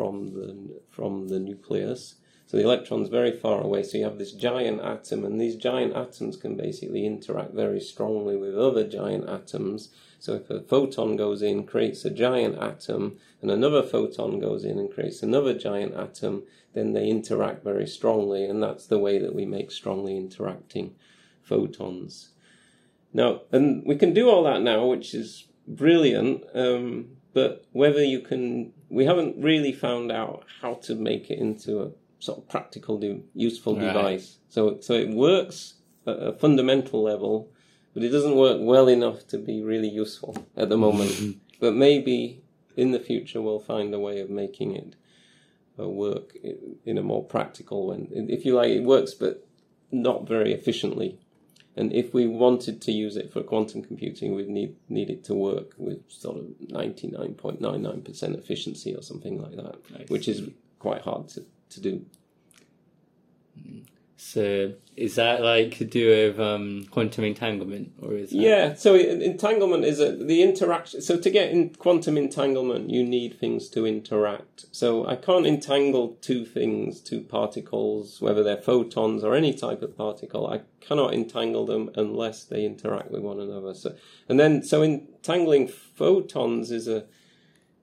from 0.00 0.32
the 0.32 0.80
from 0.88 1.28
the 1.28 1.38
nucleus, 1.38 2.14
so 2.46 2.56
the 2.56 2.64
electron's 2.64 3.10
very 3.10 3.32
far 3.32 3.60
away. 3.60 3.82
So 3.82 3.98
you 3.98 4.04
have 4.04 4.16
this 4.16 4.32
giant 4.32 4.80
atom, 4.80 5.26
and 5.26 5.38
these 5.38 5.56
giant 5.56 5.94
atoms 5.94 6.38
can 6.38 6.56
basically 6.56 7.04
interact 7.04 7.52
very 7.52 7.80
strongly 7.80 8.34
with 8.34 8.58
other 8.58 8.88
giant 8.88 9.28
atoms. 9.28 9.90
So 10.18 10.32
if 10.36 10.48
a 10.48 10.62
photon 10.62 11.16
goes 11.16 11.42
in, 11.42 11.66
creates 11.66 12.06
a 12.06 12.10
giant 12.10 12.56
atom, 12.58 13.18
and 13.42 13.50
another 13.50 13.82
photon 13.82 14.40
goes 14.40 14.64
in 14.64 14.78
and 14.78 14.90
creates 14.90 15.22
another 15.22 15.52
giant 15.52 15.94
atom, 15.94 16.44
then 16.72 16.94
they 16.94 17.08
interact 17.08 17.62
very 17.62 17.86
strongly, 17.86 18.46
and 18.46 18.62
that's 18.62 18.86
the 18.86 18.98
way 18.98 19.18
that 19.18 19.34
we 19.34 19.44
make 19.44 19.70
strongly 19.70 20.16
interacting 20.16 20.94
photons. 21.42 22.30
Now, 23.12 23.42
and 23.52 23.84
we 23.84 23.96
can 23.96 24.14
do 24.14 24.30
all 24.30 24.44
that 24.44 24.62
now, 24.62 24.86
which 24.86 25.12
is 25.12 25.46
brilliant. 25.68 26.44
Um, 26.54 27.19
but 27.32 27.64
whether 27.72 28.02
you 28.02 28.20
can, 28.20 28.72
we 28.88 29.04
haven't 29.04 29.36
really 29.42 29.72
found 29.72 30.10
out 30.10 30.44
how 30.60 30.74
to 30.74 30.94
make 30.94 31.30
it 31.30 31.38
into 31.38 31.82
a 31.82 31.90
sort 32.18 32.38
of 32.38 32.48
practical, 32.48 32.98
de- 32.98 33.22
useful 33.34 33.76
Right. 33.76 33.86
device. 33.86 34.38
So, 34.48 34.78
so 34.80 34.94
it 34.94 35.10
works 35.10 35.74
at 36.06 36.16
a 36.22 36.32
fundamental 36.32 37.02
level, 37.02 37.48
but 37.94 38.02
it 38.02 38.10
doesn't 38.10 38.36
work 38.36 38.58
well 38.60 38.88
enough 38.88 39.26
to 39.28 39.38
be 39.38 39.62
really 39.62 39.88
useful 39.88 40.36
at 40.56 40.68
the 40.68 40.76
moment. 40.76 41.38
but 41.60 41.74
maybe 41.74 42.42
in 42.76 42.92
the 42.92 43.00
future 43.00 43.40
we'll 43.42 43.60
find 43.60 43.94
a 43.94 43.98
way 43.98 44.20
of 44.20 44.30
making 44.30 44.74
it 44.74 44.94
uh, 45.78 45.88
work 45.88 46.36
in 46.84 46.98
a 46.98 47.02
more 47.02 47.24
practical 47.24 47.86
way. 47.86 48.06
If 48.10 48.44
you 48.44 48.54
like, 48.54 48.70
it 48.70 48.82
works, 48.84 49.14
but 49.14 49.46
not 49.92 50.26
very 50.28 50.52
efficiently. 50.52 51.18
And 51.76 51.92
if 51.92 52.12
we 52.12 52.26
wanted 52.26 52.80
to 52.82 52.92
use 52.92 53.16
it 53.16 53.32
for 53.32 53.42
quantum 53.42 53.82
computing, 53.82 54.34
we'd 54.34 54.48
need 54.48 54.76
need 54.88 55.08
it 55.08 55.22
to 55.24 55.34
work 55.34 55.72
with 55.78 56.00
sort 56.08 56.36
of 56.38 56.46
ninety 56.68 57.08
nine 57.08 57.34
point 57.34 57.60
nine 57.60 57.82
nine 57.82 58.02
percent 58.02 58.36
efficiency 58.36 58.94
or 58.94 59.02
something 59.02 59.40
like 59.40 59.56
that, 59.56 60.10
which 60.10 60.26
is 60.28 60.50
quite 60.78 61.02
hard 61.02 61.28
to, 61.28 61.44
to 61.70 61.80
do. 61.80 62.04
Mm. 63.58 63.84
So 64.22 64.74
is 64.96 65.14
that 65.14 65.40
like 65.42 65.78
to 65.78 65.84
do 65.86 66.10
with 66.10 66.38
um, 66.38 66.84
quantum 66.90 67.24
entanglement, 67.24 67.94
or 68.02 68.12
is 68.12 68.30
that... 68.30 68.36
Yeah, 68.36 68.74
so 68.74 68.94
entanglement 68.94 69.86
is 69.86 69.98
a, 69.98 70.14
the 70.14 70.42
interaction. 70.42 71.00
So 71.00 71.16
to 71.18 71.30
get 71.30 71.50
in 71.50 71.70
quantum 71.70 72.18
entanglement, 72.18 72.90
you 72.90 73.02
need 73.02 73.40
things 73.40 73.70
to 73.70 73.86
interact. 73.86 74.66
So 74.72 75.06
I 75.06 75.16
can't 75.16 75.46
entangle 75.46 76.18
two 76.20 76.44
things, 76.44 77.00
two 77.00 77.22
particles, 77.22 78.20
whether 78.20 78.42
they're 78.42 78.58
photons 78.58 79.24
or 79.24 79.34
any 79.34 79.54
type 79.54 79.80
of 79.80 79.96
particle. 79.96 80.46
I 80.46 80.60
cannot 80.80 81.14
entangle 81.14 81.64
them 81.64 81.90
unless 81.96 82.44
they 82.44 82.66
interact 82.66 83.10
with 83.10 83.22
one 83.22 83.40
another. 83.40 83.72
So 83.72 83.96
and 84.28 84.38
then 84.38 84.62
so 84.62 84.82
entangling 84.82 85.66
photons 85.66 86.70
is 86.70 86.86
a 86.86 87.06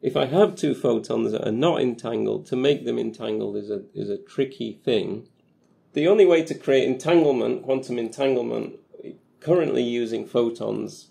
if 0.04 0.16
I 0.16 0.28
have 0.28 0.56
two 0.56 0.76
photons 0.76 1.32
that 1.32 1.48
are 1.48 1.52
not 1.52 1.82
entangled, 1.82 2.46
to 2.48 2.56
make 2.56 2.86
them 2.86 3.00
entangled 3.00 3.58
is 3.58 3.72
a 3.72 3.82
is 3.96 4.12
a 4.12 4.18
tricky 4.20 4.74
thing. 4.74 5.30
The 5.98 6.08
only 6.08 6.28
way 6.28 6.44
to 6.44 6.54
create 6.54 6.88
entanglement, 6.88 7.64
quantum 7.64 7.98
entanglement, 7.98 8.76
currently 9.40 9.82
using 9.82 10.28
photons, 10.28 11.08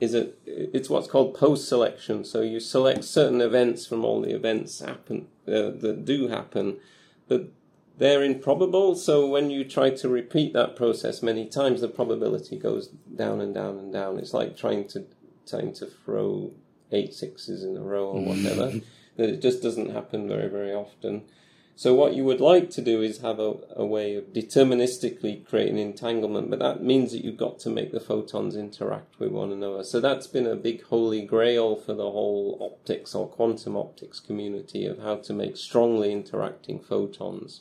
is 0.00 0.14
a 0.14 0.32
it's 0.44 0.90
what's 0.90 1.08
called 1.08 1.32
post 1.34 1.66
selection. 1.66 2.26
So 2.26 2.42
you 2.42 2.60
select 2.60 3.04
certain 3.04 3.40
events 3.40 3.86
from 3.86 4.04
all 4.04 4.20
the 4.20 4.34
events 4.34 4.80
happen 4.80 5.28
uh, 5.46 5.72
that 5.80 6.04
do 6.04 6.28
happen, 6.28 6.76
but 7.26 7.48
they're 7.96 8.22
improbable. 8.22 8.96
So 8.96 9.26
when 9.26 9.48
you 9.50 9.64
try 9.64 9.88
to 9.92 10.10
repeat 10.10 10.52
that 10.52 10.76
process 10.76 11.22
many 11.22 11.46
times, 11.46 11.80
the 11.80 11.88
probability 11.88 12.58
goes 12.58 12.88
down 12.88 13.40
and 13.40 13.54
down 13.54 13.78
and 13.78 13.90
down. 13.90 14.18
It's 14.18 14.34
like 14.34 14.58
trying 14.58 14.88
to 14.88 15.06
trying 15.48 15.72
to 15.72 15.86
throw 15.86 16.52
eight 16.92 17.14
sixes 17.14 17.64
in 17.64 17.78
a 17.78 17.82
row 17.82 18.08
or 18.08 18.20
whatever. 18.22 18.78
it 19.16 19.40
just 19.40 19.62
doesn't 19.62 19.92
happen 19.92 20.28
very 20.28 20.50
very 20.50 20.74
often. 20.74 21.22
So 21.78 21.94
what 21.94 22.14
you 22.14 22.24
would 22.24 22.40
like 22.40 22.70
to 22.70 22.82
do 22.82 23.02
is 23.02 23.18
have 23.18 23.38
a, 23.38 23.54
a 23.76 23.86
way 23.86 24.16
of 24.16 24.32
deterministically 24.32 25.46
creating 25.46 25.78
entanglement, 25.78 26.50
but 26.50 26.58
that 26.58 26.82
means 26.82 27.12
that 27.12 27.24
you've 27.24 27.36
got 27.36 27.60
to 27.60 27.70
make 27.70 27.92
the 27.92 28.00
photons 28.00 28.56
interact 28.56 29.20
with 29.20 29.30
one 29.30 29.52
another. 29.52 29.84
So 29.84 30.00
that's 30.00 30.26
been 30.26 30.48
a 30.48 30.56
big 30.56 30.82
holy 30.82 31.22
grail 31.22 31.76
for 31.76 31.94
the 31.94 32.10
whole 32.10 32.58
optics 32.60 33.14
or 33.14 33.28
quantum 33.28 33.76
optics 33.76 34.18
community 34.18 34.86
of 34.86 34.98
how 34.98 35.18
to 35.18 35.32
make 35.32 35.56
strongly 35.56 36.10
interacting 36.10 36.80
photons. 36.80 37.60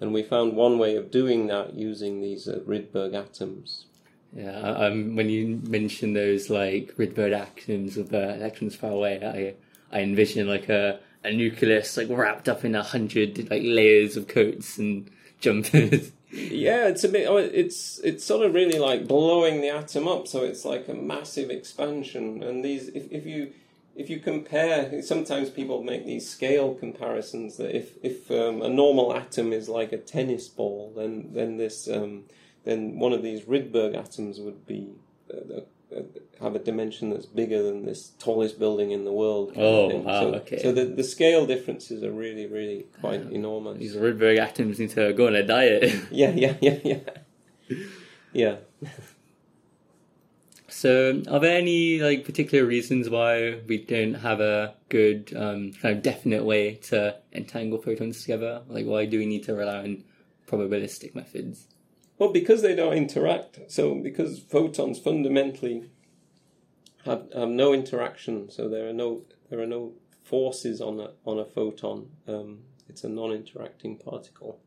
And 0.00 0.14
we 0.14 0.22
found 0.22 0.52
one 0.54 0.78
way 0.78 0.94
of 0.94 1.10
doing 1.10 1.48
that 1.48 1.74
using 1.74 2.20
these 2.20 2.46
uh, 2.46 2.60
Rydberg 2.64 3.16
atoms. 3.16 3.86
Yeah, 4.32 4.60
um, 4.60 5.16
when 5.16 5.28
you 5.28 5.60
mention 5.66 6.12
those 6.12 6.48
like 6.48 6.94
Rydberg 6.96 7.32
atoms 7.32 7.96
with 7.96 8.10
the 8.10 8.36
electrons 8.36 8.76
far 8.76 8.92
away, 8.92 9.56
I 9.92 9.96
I 9.96 10.02
envision 10.02 10.46
like 10.46 10.68
a, 10.68 11.00
a 11.26 11.32
nucleus 11.32 11.96
like 11.96 12.08
wrapped 12.08 12.48
up 12.48 12.64
in 12.64 12.74
a 12.74 12.82
hundred 12.82 13.50
like 13.50 13.62
layers 13.64 14.16
of 14.16 14.28
coats 14.28 14.78
and 14.78 15.10
jumpers. 15.40 16.12
Yeah, 16.30 16.88
it's 16.88 17.04
a 17.04 17.08
bit. 17.08 17.26
oh, 17.28 17.36
It's 17.36 17.98
it's 18.00 18.24
sort 18.24 18.44
of 18.44 18.52
really 18.52 18.78
like 18.78 19.06
blowing 19.06 19.60
the 19.60 19.70
atom 19.70 20.08
up, 20.08 20.26
so 20.26 20.42
it's 20.42 20.64
like 20.64 20.88
a 20.88 20.94
massive 20.94 21.50
expansion. 21.50 22.42
And 22.42 22.64
these, 22.64 22.88
if, 22.88 23.10
if 23.10 23.26
you 23.26 23.52
if 23.94 24.10
you 24.10 24.18
compare, 24.18 25.02
sometimes 25.02 25.50
people 25.50 25.82
make 25.82 26.04
these 26.04 26.28
scale 26.28 26.74
comparisons 26.74 27.56
that 27.56 27.74
if 27.74 27.92
if 28.02 28.30
um, 28.30 28.60
a 28.60 28.68
normal 28.68 29.14
atom 29.14 29.52
is 29.52 29.68
like 29.68 29.92
a 29.92 29.98
tennis 29.98 30.48
ball, 30.48 30.92
then 30.96 31.30
then 31.32 31.56
this 31.56 31.88
um, 31.88 32.24
then 32.64 32.98
one 32.98 33.12
of 33.12 33.22
these 33.22 33.42
Rydberg 33.42 33.96
atoms 33.96 34.40
would 34.40 34.66
be 34.66 34.90
uh, 35.32 35.58
uh, 35.58 35.60
have 36.40 36.54
a 36.54 36.58
dimension 36.58 37.10
that's 37.10 37.26
bigger 37.26 37.62
than 37.62 37.84
this 37.86 38.10
tallest 38.18 38.58
building 38.58 38.90
in 38.90 39.04
the 39.04 39.12
world. 39.12 39.52
Oh, 39.56 39.88
wow, 39.96 40.20
So, 40.20 40.34
okay. 40.34 40.58
so 40.58 40.72
the 40.72 40.84
the 40.84 41.04
scale 41.04 41.46
differences 41.46 42.02
are 42.02 42.12
really 42.12 42.46
really 42.46 42.86
quite 43.00 43.22
enormous. 43.32 43.78
These 43.78 43.96
Rydberg 43.96 44.38
atoms 44.38 44.78
need 44.78 44.90
to 44.90 45.12
go 45.12 45.26
on 45.28 45.34
a 45.36 45.42
diet. 45.44 45.94
Yeah, 46.10 46.30
yeah, 46.30 46.54
yeah, 46.60 46.78
yeah. 46.84 47.00
Yeah. 48.32 48.56
So, 50.68 51.22
are 51.30 51.40
there 51.40 51.56
any 51.56 52.00
like 52.00 52.24
particular 52.26 52.66
reasons 52.66 53.08
why 53.08 53.60
we 53.66 53.78
don't 53.78 54.14
have 54.14 54.40
a 54.40 54.74
good 54.90 55.32
um, 55.34 55.72
kind 55.72 55.96
of 55.96 56.02
definite 56.02 56.44
way 56.44 56.74
to 56.90 57.16
entangle 57.32 57.80
photons 57.80 58.20
together? 58.20 58.62
Like, 58.68 58.84
why 58.84 59.06
do 59.06 59.18
we 59.18 59.26
need 59.26 59.44
to 59.44 59.54
rely 59.54 59.78
on 59.78 60.04
probabilistic 60.46 61.14
methods? 61.14 61.66
Well, 62.18 62.32
because 62.32 62.62
they 62.62 62.74
don't 62.74 62.94
interact. 62.94 63.60
So, 63.68 63.94
because 63.94 64.38
photons 64.38 64.98
fundamentally 64.98 65.90
have, 67.04 67.26
have 67.34 67.48
no 67.48 67.72
interaction, 67.72 68.50
so 68.50 68.68
there 68.68 68.88
are 68.88 68.92
no 68.92 69.22
there 69.50 69.60
are 69.60 69.66
no 69.66 69.92
forces 70.22 70.80
on 70.80 70.98
a 71.00 71.10
on 71.24 71.38
a 71.38 71.44
photon. 71.44 72.10
Um, 72.26 72.60
it's 72.88 73.04
a 73.04 73.08
non-interacting 73.08 73.98
particle, 73.98 74.60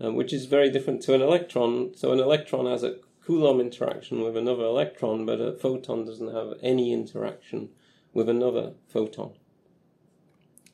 um, 0.00 0.16
which 0.16 0.32
is 0.32 0.46
very 0.46 0.70
different 0.70 1.02
to 1.02 1.14
an 1.14 1.22
electron. 1.22 1.92
So, 1.96 2.12
an 2.12 2.18
electron 2.18 2.66
has 2.66 2.82
a 2.82 2.96
Coulomb 3.24 3.60
interaction 3.60 4.22
with 4.22 4.36
another 4.36 4.64
electron, 4.64 5.24
but 5.24 5.40
a 5.40 5.52
photon 5.52 6.04
doesn't 6.04 6.34
have 6.34 6.54
any 6.60 6.92
interaction 6.92 7.68
with 8.12 8.28
another 8.28 8.72
photon. 8.88 9.34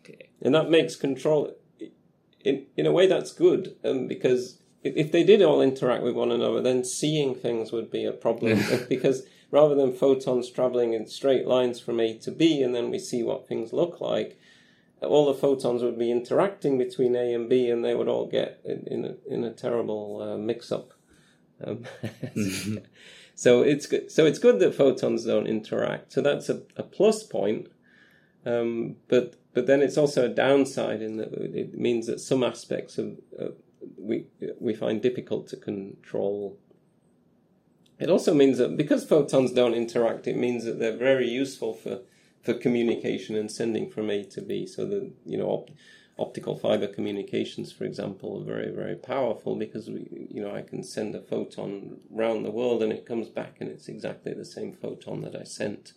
Okay. 0.00 0.30
And 0.40 0.54
that 0.54 0.70
makes 0.70 0.96
control. 0.96 1.54
In 2.40 2.66
in 2.76 2.86
a 2.86 2.92
way, 2.92 3.06
that's 3.06 3.32
good 3.32 3.76
um, 3.84 4.06
because 4.06 4.58
if, 4.82 5.12
they 5.12 5.24
did 5.24 5.42
all 5.42 5.60
interact 5.60 6.02
with 6.02 6.14
one 6.14 6.30
another, 6.30 6.60
then 6.60 6.84
seeing 6.84 7.34
things 7.34 7.72
would 7.72 7.90
be 7.90 8.04
a 8.04 8.12
problem. 8.12 8.60
because 8.88 9.24
rather 9.50 9.74
than 9.74 9.92
photons 9.92 10.50
traveling 10.50 10.92
in 10.92 11.06
straight 11.06 11.46
lines 11.46 11.80
from 11.80 12.00
A 12.00 12.16
to 12.18 12.30
B, 12.30 12.62
and 12.62 12.74
then 12.74 12.90
we 12.90 12.98
see 12.98 13.22
what 13.22 13.48
things 13.48 13.72
look 13.72 14.00
like, 14.00 14.38
all 15.00 15.26
the 15.26 15.38
photons 15.38 15.82
would 15.82 15.98
be 15.98 16.10
interacting 16.10 16.76
between 16.76 17.14
A 17.14 17.32
and 17.32 17.48
B, 17.48 17.70
and 17.70 17.84
they 17.84 17.94
would 17.94 18.08
all 18.08 18.26
get 18.26 18.60
in, 18.64 18.86
in 18.86 19.04
a 19.04 19.32
in 19.32 19.44
a 19.44 19.52
terrible 19.52 20.20
uh, 20.20 20.36
mix-up. 20.36 20.92
Um, 21.64 21.84
So 23.38 23.62
it's 23.62 23.86
good. 23.86 24.10
So 24.10 24.26
it's 24.26 24.40
good 24.40 24.58
that 24.58 24.74
photons 24.74 25.24
don't 25.24 25.46
interact. 25.46 26.12
So 26.12 26.20
that's 26.20 26.48
a, 26.48 26.62
a 26.76 26.82
plus 26.82 27.22
point. 27.22 27.68
Um, 28.44 28.96
but 29.06 29.36
but 29.54 29.68
then 29.68 29.80
it's 29.80 29.96
also 29.96 30.24
a 30.24 30.28
downside 30.28 31.00
in 31.00 31.18
that 31.18 31.32
it 31.32 31.78
means 31.78 32.08
that 32.08 32.18
some 32.18 32.42
aspects 32.42 32.98
of 32.98 33.16
uh, 33.40 33.50
we 33.96 34.26
we 34.60 34.74
find 34.74 35.00
difficult 35.02 35.48
to 35.48 35.56
control. 35.56 36.58
It 37.98 38.08
also 38.10 38.32
means 38.32 38.58
that 38.58 38.76
because 38.76 39.04
photons 39.04 39.52
don't 39.52 39.74
interact, 39.74 40.26
it 40.26 40.36
means 40.36 40.64
that 40.64 40.78
they're 40.78 40.96
very 40.96 41.28
useful 41.28 41.74
for 41.74 42.00
for 42.42 42.54
communication 42.54 43.36
and 43.36 43.50
sending 43.50 43.90
from 43.90 44.10
A 44.10 44.24
to 44.24 44.40
B. 44.40 44.66
So 44.66 44.84
that 44.86 45.10
you 45.24 45.38
know. 45.38 45.48
Op- 45.48 45.70
optical 46.20 46.56
fiber 46.56 46.88
communications, 46.88 47.70
for 47.70 47.84
example, 47.84 48.40
are 48.40 48.44
very, 48.44 48.70
very 48.74 48.96
powerful 48.96 49.54
because 49.54 49.88
we, 49.88 50.28
you 50.30 50.42
know, 50.42 50.52
I 50.52 50.62
can 50.62 50.82
send 50.82 51.14
a 51.14 51.20
photon 51.20 52.00
round 52.10 52.44
the 52.44 52.50
world 52.50 52.82
and 52.82 52.92
it 52.92 53.06
comes 53.06 53.28
back 53.28 53.58
and 53.60 53.70
it's 53.70 53.88
exactly 53.88 54.34
the 54.34 54.44
same 54.44 54.72
photon 54.72 55.22
that 55.22 55.36
I 55.36 55.44
sent, 55.44 55.92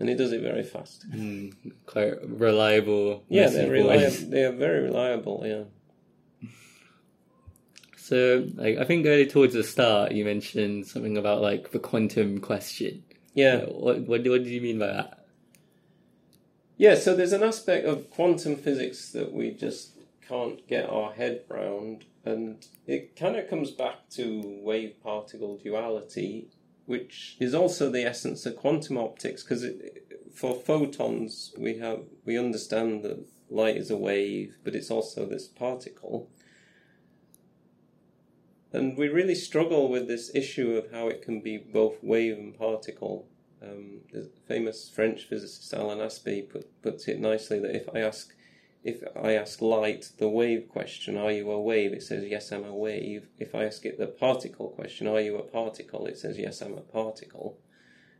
and 0.00 0.10
it 0.10 0.16
does 0.16 0.32
it 0.32 0.42
very 0.42 0.64
fast. 0.64 1.08
Mm, 1.12 1.54
quite 1.86 2.14
reliable. 2.28 3.22
Yeah, 3.28 3.50
they're 3.50 3.70
reliable. 3.70 4.30
They 4.30 4.44
are 4.44 4.52
very 4.52 4.82
reliable. 4.82 5.44
Yeah. 5.46 5.64
So, 8.02 8.48
like, 8.56 8.78
I 8.78 8.84
think 8.84 9.06
early 9.06 9.26
towards 9.26 9.54
the 9.54 9.62
start, 9.62 10.10
you 10.10 10.24
mentioned 10.24 10.88
something 10.88 11.16
about 11.16 11.40
like 11.40 11.70
the 11.70 11.78
quantum 11.78 12.40
question. 12.40 13.04
Yeah. 13.32 13.60
What 13.66 14.00
what, 14.00 14.26
what 14.26 14.42
do 14.42 14.50
you 14.50 14.60
mean 14.60 14.80
by 14.80 14.88
that? 14.88 15.24
Yeah, 16.76 16.96
so 16.96 17.14
there's 17.14 17.32
an 17.32 17.44
aspect 17.44 17.86
of 17.86 18.10
quantum 18.10 18.56
physics 18.56 19.12
that 19.12 19.32
we 19.32 19.52
just 19.52 19.98
can't 20.26 20.66
get 20.66 20.90
our 20.90 21.12
head 21.12 21.42
round, 21.48 22.06
and 22.24 22.66
it 22.88 23.14
kind 23.14 23.36
of 23.36 23.48
comes 23.48 23.70
back 23.70 24.08
to 24.16 24.58
wave 24.64 25.00
particle 25.00 25.56
duality, 25.58 26.48
which 26.86 27.36
is 27.38 27.54
also 27.54 27.88
the 27.88 28.02
essence 28.02 28.44
of 28.46 28.56
quantum 28.56 28.98
optics. 28.98 29.44
Because 29.44 29.64
for 30.34 30.56
photons, 30.56 31.54
we 31.56 31.78
have 31.78 32.00
we 32.24 32.36
understand 32.36 33.04
that 33.04 33.24
light 33.48 33.76
is 33.76 33.92
a 33.92 33.96
wave, 33.96 34.56
but 34.64 34.74
it's 34.74 34.90
also 34.90 35.24
this 35.24 35.46
particle. 35.46 36.28
And 38.72 38.96
we 38.96 39.08
really 39.08 39.34
struggle 39.34 39.88
with 39.88 40.08
this 40.08 40.34
issue 40.34 40.76
of 40.76 40.90
how 40.90 41.08
it 41.08 41.22
can 41.22 41.40
be 41.40 41.58
both 41.58 42.02
wave 42.02 42.38
and 42.38 42.58
particle. 42.58 43.26
Um, 43.62 44.00
the 44.12 44.30
famous 44.48 44.88
French 44.88 45.24
physicist 45.24 45.72
Alain 45.72 46.00
Aspect 46.00 46.52
put, 46.52 46.82
puts 46.82 47.06
it 47.06 47.20
nicely 47.20 47.58
that 47.60 47.76
if 47.76 47.88
I 47.94 48.00
ask 48.00 48.34
if 48.84 49.04
I 49.14 49.34
ask 49.34 49.60
light 49.60 50.10
the 50.18 50.28
wave 50.28 50.68
question, 50.68 51.16
are 51.16 51.30
you 51.30 51.50
a 51.52 51.60
wave? 51.60 51.92
It 51.92 52.02
says 52.02 52.24
yes, 52.24 52.50
I'm 52.50 52.64
a 52.64 52.74
wave. 52.74 53.28
If 53.38 53.54
I 53.54 53.64
ask 53.64 53.84
it 53.84 53.96
the 53.96 54.08
particle 54.08 54.70
question, 54.70 55.06
are 55.06 55.20
you 55.20 55.36
a 55.36 55.42
particle? 55.42 56.06
It 56.06 56.18
says 56.18 56.36
yes, 56.36 56.60
I'm 56.60 56.76
a 56.76 56.80
particle. 56.80 57.58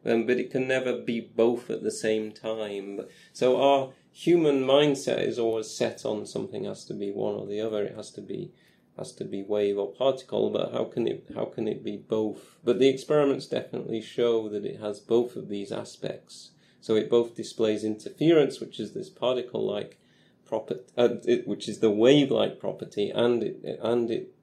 Um, 0.04 0.26
but 0.26 0.38
it 0.38 0.50
can 0.50 0.68
never 0.68 0.98
be 0.98 1.20
both 1.20 1.70
at 1.70 1.82
the 1.82 1.90
same 1.90 2.30
time. 2.30 3.00
So 3.32 3.60
our 3.60 3.90
human 4.12 4.62
mindset 4.64 5.26
is 5.26 5.38
always 5.38 5.70
set 5.70 6.04
on 6.04 6.26
something 6.26 6.64
has 6.64 6.84
to 6.86 6.94
be 6.94 7.10
one 7.10 7.34
or 7.34 7.46
the 7.46 7.60
other. 7.60 7.82
It 7.82 7.96
has 7.96 8.10
to 8.12 8.20
be 8.20 8.52
has 8.98 9.12
to 9.12 9.24
be 9.24 9.42
wave 9.42 9.78
or 9.78 9.92
particle, 9.92 10.50
but 10.50 10.72
how 10.72 10.84
can 10.84 11.06
it 11.06 11.26
how 11.34 11.46
can 11.46 11.66
it 11.66 11.82
be 11.82 11.96
both? 11.96 12.56
But 12.62 12.78
the 12.78 12.88
experiments 12.88 13.46
definitely 13.46 14.02
show 14.02 14.48
that 14.48 14.64
it 14.64 14.80
has 14.80 15.00
both 15.00 15.36
of 15.36 15.48
these 15.48 15.72
aspects. 15.72 16.50
So 16.80 16.96
it 16.96 17.08
both 17.08 17.36
displays 17.36 17.84
interference, 17.84 18.60
which 18.60 18.80
is 18.80 18.92
this 18.92 19.08
particle-like 19.08 19.98
property, 20.44 20.80
uh, 20.96 21.08
which 21.46 21.68
is 21.68 21.78
the 21.78 21.90
wave-like 21.90 22.58
property, 22.58 23.10
and 23.10 23.42
it 23.42 23.78
and 23.82 24.10
it, 24.10 24.34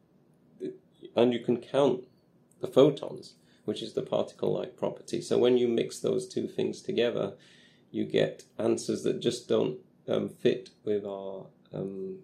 it 0.59 0.75
and 1.15 1.33
you 1.33 1.39
can 1.39 1.57
count 1.57 2.05
the 2.61 2.67
photons, 2.67 3.35
which 3.65 3.81
is 3.81 3.93
the 3.93 4.01
particle-like 4.01 4.75
property. 4.75 5.21
So 5.21 5.37
when 5.37 5.57
you 5.57 5.67
mix 5.67 5.99
those 5.99 6.27
two 6.27 6.47
things 6.47 6.81
together, 6.81 7.33
you 7.91 8.05
get 8.05 8.43
answers 8.57 9.03
that 9.03 9.19
just 9.19 9.47
don't 9.47 9.77
um, 10.07 10.29
fit 10.29 10.69
with 10.83 11.05
our 11.05 11.45
um, 11.73 12.19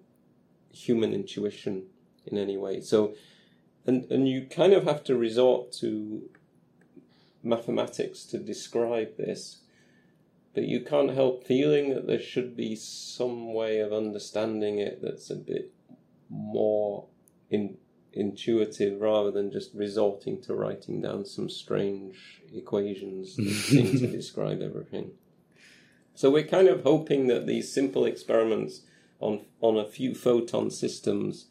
human 0.72 1.14
intuition 1.14 1.84
in 2.26 2.38
any 2.38 2.58
way. 2.58 2.82
So, 2.82 3.16
and 3.86 4.10
and 4.12 4.28
you 4.28 4.48
kind 4.50 4.74
of 4.74 4.84
have 4.86 5.04
to 5.06 5.16
resort 5.16 5.72
to 5.74 6.30
mathematics 7.44 8.24
to 8.26 8.40
describe 8.40 9.18
this, 9.18 9.62
but 10.54 10.64
you 10.64 10.82
can't 10.82 11.12
help 11.12 11.46
feeling 11.46 11.94
that 11.94 12.08
there 12.08 12.20
should 12.20 12.56
be 12.56 12.76
some 12.76 13.54
way 13.54 13.80
of 13.80 13.94
understanding 13.94 14.80
it 14.80 15.02
that's 15.02 15.30
a 15.30 15.36
bit 15.36 15.72
more 16.30 17.06
in, 17.50 17.78
intuitive 18.14 19.00
rather 19.02 19.30
than 19.30 19.52
just 19.52 19.74
resorting 19.76 20.42
to 20.42 20.56
writing 20.56 21.02
down 21.02 21.26
some 21.26 21.50
strange 21.50 22.42
equations 22.54 23.36
that 23.38 23.50
seem 23.50 24.00
to 24.00 24.08
describe 24.08 24.62
everything. 24.62 25.12
So 26.16 26.32
we're 26.32 26.44
kind 26.44 26.70
of 26.70 26.84
hoping 26.84 27.28
that 27.28 27.46
these 27.46 27.74
simple 27.74 28.06
experiments 28.06 28.82
on 29.20 29.46
on 29.62 29.78
a 29.78 29.86
few 29.86 30.16
photon 30.16 30.72
systems 30.72 31.46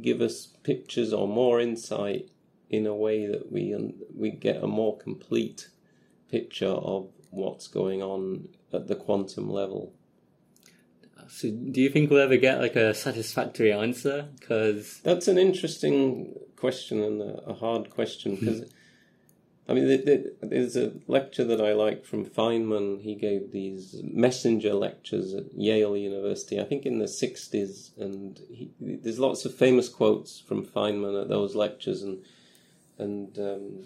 give 0.00 0.20
us 0.20 0.46
pictures 0.62 1.12
or 1.12 1.26
more 1.26 1.60
insight 1.60 2.30
in 2.68 2.86
a 2.86 2.94
way 2.94 3.26
that 3.26 3.50
we 3.50 3.94
we 4.14 4.30
get 4.30 4.62
a 4.62 4.66
more 4.66 4.96
complete 4.96 5.68
picture 6.30 6.66
of 6.66 7.10
what's 7.30 7.66
going 7.66 8.02
on 8.02 8.48
at 8.72 8.86
the 8.86 8.94
quantum 8.94 9.50
level. 9.50 9.92
So, 11.28 11.50
do 11.50 11.80
you 11.80 11.88
think 11.90 12.10
we'll 12.10 12.20
ever 12.20 12.36
get 12.36 12.60
like 12.60 12.76
a 12.76 12.92
satisfactory 12.94 13.72
answer? 13.72 14.28
Because 14.38 15.00
that's 15.02 15.28
an 15.28 15.38
interesting 15.38 16.34
question 16.56 17.02
and 17.02 17.22
a, 17.22 17.50
a 17.50 17.54
hard 17.54 17.90
question 17.90 18.34
because 18.36 18.60
hmm. 18.60 18.66
I 19.70 19.72
mean, 19.72 19.86
there's 20.42 20.76
a 20.76 20.90
lecture 21.06 21.44
that 21.44 21.60
I 21.60 21.74
like 21.74 22.04
from 22.04 22.24
Feynman. 22.26 23.02
He 23.02 23.14
gave 23.14 23.52
these 23.52 24.00
messenger 24.02 24.74
lectures 24.74 25.32
at 25.32 25.44
Yale 25.54 25.96
University, 25.96 26.60
I 26.60 26.64
think 26.64 26.86
in 26.86 26.98
the 26.98 27.04
60s, 27.04 27.96
and 27.96 28.40
he, 28.50 28.72
there's 28.80 29.20
lots 29.20 29.44
of 29.44 29.54
famous 29.54 29.88
quotes 29.88 30.40
from 30.40 30.66
Feynman 30.66 31.22
at 31.22 31.28
those 31.28 31.54
lectures, 31.54 32.02
and 32.02 32.24
and 32.98 33.38
um, 33.38 33.84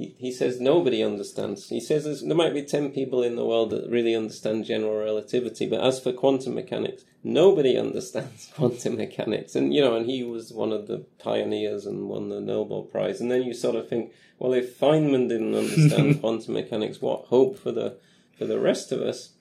he 0.00 0.14
he 0.18 0.32
says 0.32 0.60
nobody 0.60 1.02
understands. 1.02 1.68
He 1.68 1.80
says 1.80 2.22
there 2.22 2.36
might 2.36 2.54
be 2.54 2.62
ten 2.62 2.90
people 2.90 3.22
in 3.22 3.36
the 3.36 3.44
world 3.44 3.70
that 3.70 3.90
really 3.90 4.14
understand 4.14 4.64
general 4.64 4.96
relativity, 4.96 5.68
but 5.68 5.80
as 5.80 6.00
for 6.00 6.12
quantum 6.12 6.54
mechanics, 6.54 7.04
nobody 7.22 7.76
understands 7.86 8.50
quantum 8.54 8.96
mechanics. 8.96 9.54
And 9.54 9.74
you 9.74 9.80
know, 9.80 9.96
and 9.96 10.06
he 10.06 10.22
was 10.22 10.52
one 10.52 10.72
of 10.72 10.86
the 10.86 11.04
pioneers 11.18 11.86
and 11.86 12.08
won 12.08 12.28
the 12.30 12.40
Nobel 12.40 12.82
Prize. 12.82 13.20
And 13.20 13.30
then 13.30 13.42
you 13.42 13.52
sort 13.52 13.76
of 13.76 13.88
think 13.88 14.12
well, 14.38 14.54
if 14.54 14.78
Feynman 14.78 15.28
didn't 15.28 15.54
understand 15.54 16.20
quantum 16.20 16.54
mechanics, 16.54 17.02
what 17.02 17.26
hope 17.26 17.58
for 17.58 17.72
the 17.72 17.98
for 18.36 18.46
the 18.46 18.58
rest 18.58 18.92
of 18.92 19.00
us? 19.02 19.34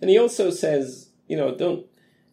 And 0.00 0.08
he 0.08 0.18
also 0.18 0.50
says, 0.50 1.10
you 1.26 1.36
know, 1.36 1.54
don't 1.54 1.86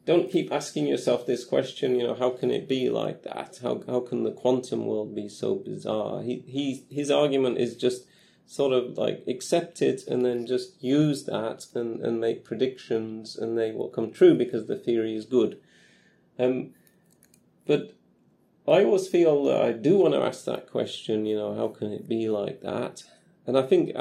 don't 0.07 0.31
keep 0.31 0.53
asking 0.53 0.87
yourself 0.87 1.25
this 1.25 1.43
question. 1.43 1.99
You 1.99 2.07
know, 2.07 2.15
how 2.15 2.29
can 2.29 2.49
it 2.49 2.67
be 2.67 2.89
like 2.89 3.23
that? 3.23 3.59
How 3.61 3.83
how 3.85 3.99
can 3.99 4.23
the 4.23 4.31
quantum 4.31 4.85
world 4.85 5.13
be 5.13 5.27
so 5.27 5.55
bizarre? 5.55 6.23
He 6.23 6.43
he 6.47 6.85
his 6.89 7.11
argument 7.11 7.57
is 7.59 7.75
just 7.75 8.07
sort 8.47 8.71
of 8.71 8.97
like 8.97 9.25
accept 9.27 9.81
it 9.81 10.07
and 10.07 10.23
then 10.25 10.47
just 10.47 10.81
use 10.81 11.25
that 11.25 11.65
and, 11.75 11.99
and 11.99 12.21
make 12.21 12.45
predictions 12.45 13.35
and 13.35 13.57
they 13.57 13.73
will 13.73 13.89
come 13.89 14.09
true 14.09 14.33
because 14.33 14.67
the 14.67 14.77
theory 14.77 15.13
is 15.13 15.25
good. 15.25 15.59
Um, 16.39 16.69
but 17.65 17.93
I 18.65 18.85
always 18.85 19.09
feel 19.09 19.43
that 19.45 19.61
I 19.61 19.73
do 19.73 19.97
want 19.97 20.13
to 20.13 20.21
ask 20.21 20.45
that 20.45 20.71
question, 20.71 21.25
you 21.25 21.35
know, 21.35 21.53
how 21.55 21.67
can 21.67 21.91
it 21.91 22.07
be 22.07 22.29
like 22.29 22.61
that? 22.61 23.03
And 23.45 23.57
I 23.57 23.63
think 23.63 23.91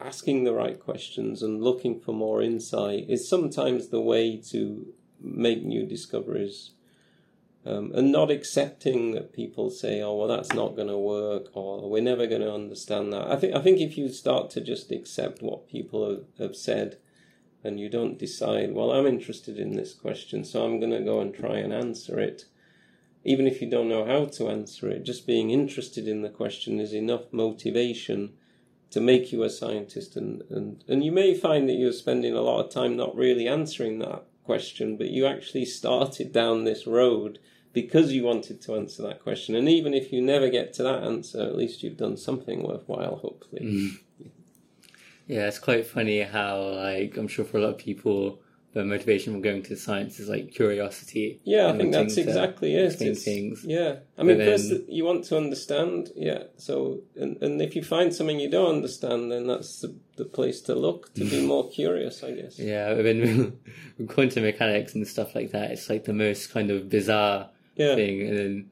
asking 0.00 0.44
the 0.44 0.52
right 0.52 0.78
questions 0.78 1.42
and 1.42 1.62
looking 1.62 1.98
for 1.98 2.12
more 2.12 2.42
insight 2.42 3.08
is 3.08 3.28
sometimes 3.28 3.88
the 3.88 4.00
way 4.00 4.36
to 4.36 4.92
make 5.20 5.64
new 5.64 5.86
discoveries. 5.86 6.72
Um, 7.64 7.90
and 7.96 8.12
not 8.12 8.30
accepting 8.30 9.10
that 9.12 9.32
people 9.32 9.70
say, 9.70 10.00
"Oh, 10.00 10.14
well, 10.14 10.28
that's 10.28 10.52
not 10.52 10.76
going 10.76 10.86
to 10.86 10.96
work," 10.96 11.48
or 11.56 11.90
"We're 11.90 12.00
never 12.00 12.28
going 12.28 12.42
to 12.42 12.52
understand 12.52 13.12
that." 13.12 13.28
I 13.28 13.34
think 13.34 13.56
I 13.56 13.60
think 13.60 13.80
if 13.80 13.98
you 13.98 14.08
start 14.08 14.50
to 14.50 14.60
just 14.60 14.92
accept 14.92 15.42
what 15.42 15.66
people 15.66 16.08
have, 16.08 16.24
have 16.38 16.54
said, 16.54 16.98
and 17.64 17.80
you 17.80 17.88
don't 17.88 18.18
decide, 18.18 18.72
"Well, 18.72 18.92
I'm 18.92 19.06
interested 19.06 19.58
in 19.58 19.72
this 19.72 19.94
question, 19.94 20.44
so 20.44 20.64
I'm 20.64 20.78
going 20.78 20.92
to 20.92 21.00
go 21.00 21.18
and 21.18 21.34
try 21.34 21.56
and 21.56 21.72
answer 21.72 22.20
it," 22.20 22.44
even 23.24 23.48
if 23.48 23.60
you 23.60 23.68
don't 23.68 23.88
know 23.88 24.04
how 24.04 24.26
to 24.26 24.48
answer 24.48 24.88
it, 24.88 25.02
just 25.02 25.26
being 25.26 25.50
interested 25.50 26.06
in 26.06 26.22
the 26.22 26.28
question 26.28 26.78
is 26.78 26.94
enough 26.94 27.32
motivation 27.32 28.34
to 28.90 29.00
make 29.00 29.32
you 29.32 29.42
a 29.42 29.50
scientist. 29.50 30.16
And, 30.16 30.42
and, 30.50 30.84
and 30.88 31.04
you 31.04 31.12
may 31.12 31.34
find 31.34 31.68
that 31.68 31.74
you're 31.74 31.92
spending 31.92 32.34
a 32.34 32.40
lot 32.40 32.64
of 32.64 32.70
time 32.70 32.96
not 32.96 33.16
really 33.16 33.48
answering 33.48 33.98
that 33.98 34.24
question, 34.44 34.96
but 34.96 35.08
you 35.08 35.26
actually 35.26 35.64
started 35.64 36.32
down 36.32 36.64
this 36.64 36.86
road 36.86 37.38
because 37.72 38.12
you 38.12 38.24
wanted 38.24 38.62
to 38.62 38.74
answer 38.74 39.02
that 39.02 39.22
question. 39.22 39.54
And 39.54 39.68
even 39.68 39.92
if 39.92 40.12
you 40.12 40.22
never 40.22 40.48
get 40.48 40.72
to 40.74 40.82
that 40.84 41.02
answer, 41.02 41.40
at 41.40 41.56
least 41.56 41.82
you've 41.82 41.98
done 41.98 42.16
something 42.16 42.62
worthwhile, 42.62 43.16
hopefully. 43.16 43.62
Mm. 43.62 44.30
Yeah, 45.26 45.48
it's 45.48 45.58
quite 45.58 45.86
funny 45.86 46.20
how, 46.20 46.58
like, 46.58 47.16
I'm 47.16 47.28
sure 47.28 47.44
for 47.44 47.58
a 47.58 47.60
lot 47.60 47.70
of 47.70 47.78
people, 47.78 48.40
the 48.76 48.84
motivation 48.84 49.32
for 49.34 49.40
going 49.40 49.62
to 49.62 49.74
science 49.74 50.20
is 50.20 50.28
like 50.28 50.52
curiosity. 50.52 51.40
Yeah, 51.44 51.68
I 51.68 51.76
think 51.78 51.92
that's 51.92 52.16
exactly 52.18 52.74
it. 52.74 53.00
It's- 53.00 53.22
things. 53.24 53.64
Yeah, 53.64 54.00
I 54.18 54.22
mean, 54.22 54.36
But 54.36 54.44
first 54.46 54.72
you 54.88 55.04
want 55.04 55.24
to 55.24 55.36
understand. 55.38 56.10
Yeah, 56.14 56.42
so 56.58 57.00
and, 57.16 57.40
and 57.42 57.62
if 57.62 57.74
you 57.74 57.82
find 57.82 58.14
something 58.14 58.38
you 58.38 58.50
don't 58.50 58.74
understand, 58.76 59.32
then 59.32 59.46
that's 59.46 59.80
the, 59.80 59.94
the 60.16 60.26
place 60.26 60.60
to 60.62 60.74
look 60.74 61.12
to 61.14 61.24
be 61.24 61.40
more 61.52 61.70
curious, 61.70 62.22
I 62.22 62.32
guess. 62.32 62.58
Yeah, 62.58 62.92
then 62.94 63.58
with 63.98 64.08
quantum 64.08 64.42
mechanics 64.44 64.94
and 64.94 65.06
stuff 65.08 65.34
like 65.34 65.52
that, 65.52 65.70
it's 65.70 65.88
like 65.88 66.04
the 66.04 66.12
most 66.12 66.52
kind 66.52 66.70
of 66.70 66.90
bizarre 66.90 67.48
Yeah, 67.76 67.94
thing, 67.94 68.20
and 68.28 68.36
then 68.38 68.70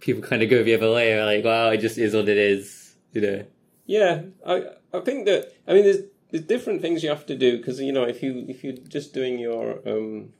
people 0.00 0.22
kind 0.22 0.42
of 0.42 0.50
go 0.50 0.62
the 0.62 0.74
other 0.74 0.92
way, 0.92 1.22
like, 1.24 1.44
wow, 1.44 1.70
it 1.70 1.78
just 1.80 1.96
is 1.98 2.14
what 2.14 2.28
it 2.28 2.36
is, 2.38 2.94
you 3.12 3.22
know. 3.22 3.44
yeah. 3.86 4.22
I 4.46 4.54
I 4.92 5.00
think 5.00 5.24
that 5.26 5.52
I 5.66 5.72
mean, 5.74 5.84
there's 5.84 6.02
there's 6.30 6.44
different 6.44 6.80
things 6.80 7.02
you 7.02 7.08
have 7.08 7.26
to 7.26 7.36
do 7.36 7.58
because 7.58 7.80
you 7.80 7.92
know 7.92 8.04
if 8.04 8.22
you 8.22 8.44
if 8.48 8.62
you're 8.64 8.72
just 8.72 9.12
doing 9.12 9.38
your 9.38 9.80
um, 9.86 10.32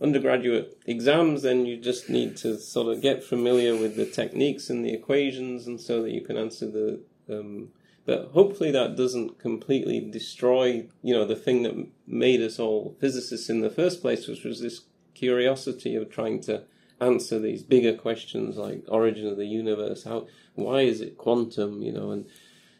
undergraduate 0.00 0.78
exams, 0.86 1.42
then 1.42 1.66
you 1.66 1.76
just 1.76 2.10
need 2.10 2.36
to 2.36 2.58
sort 2.58 2.94
of 2.94 3.00
get 3.00 3.24
familiar 3.24 3.76
with 3.76 3.96
the 3.96 4.06
techniques 4.06 4.68
and 4.70 4.84
the 4.84 4.92
equations, 4.92 5.66
and 5.66 5.80
so 5.80 6.02
that 6.02 6.10
you 6.10 6.20
can 6.20 6.36
answer 6.36 6.70
the. 6.70 7.00
Um, 7.28 7.68
but 8.06 8.32
hopefully 8.32 8.70
that 8.70 8.96
doesn't 8.96 9.38
completely 9.38 9.98
destroy, 9.98 10.86
you 11.02 11.14
know, 11.14 11.24
the 11.24 11.36
thing 11.36 11.62
that 11.62 11.88
made 12.06 12.42
us 12.42 12.58
all 12.58 12.94
physicists 13.00 13.48
in 13.48 13.62
the 13.62 13.70
first 13.70 14.02
place, 14.02 14.28
which 14.28 14.44
was 14.44 14.60
this 14.60 14.82
curiosity 15.14 15.96
of 15.96 16.10
trying 16.10 16.42
to 16.42 16.64
answer 17.00 17.38
these 17.38 17.62
bigger 17.62 17.94
questions 17.94 18.58
like 18.58 18.84
origin 18.88 19.26
of 19.26 19.38
the 19.38 19.46
universe, 19.46 20.04
how, 20.04 20.26
why 20.54 20.80
is 20.82 21.00
it 21.00 21.16
quantum, 21.16 21.82
you 21.82 21.92
know, 21.92 22.10
and 22.10 22.26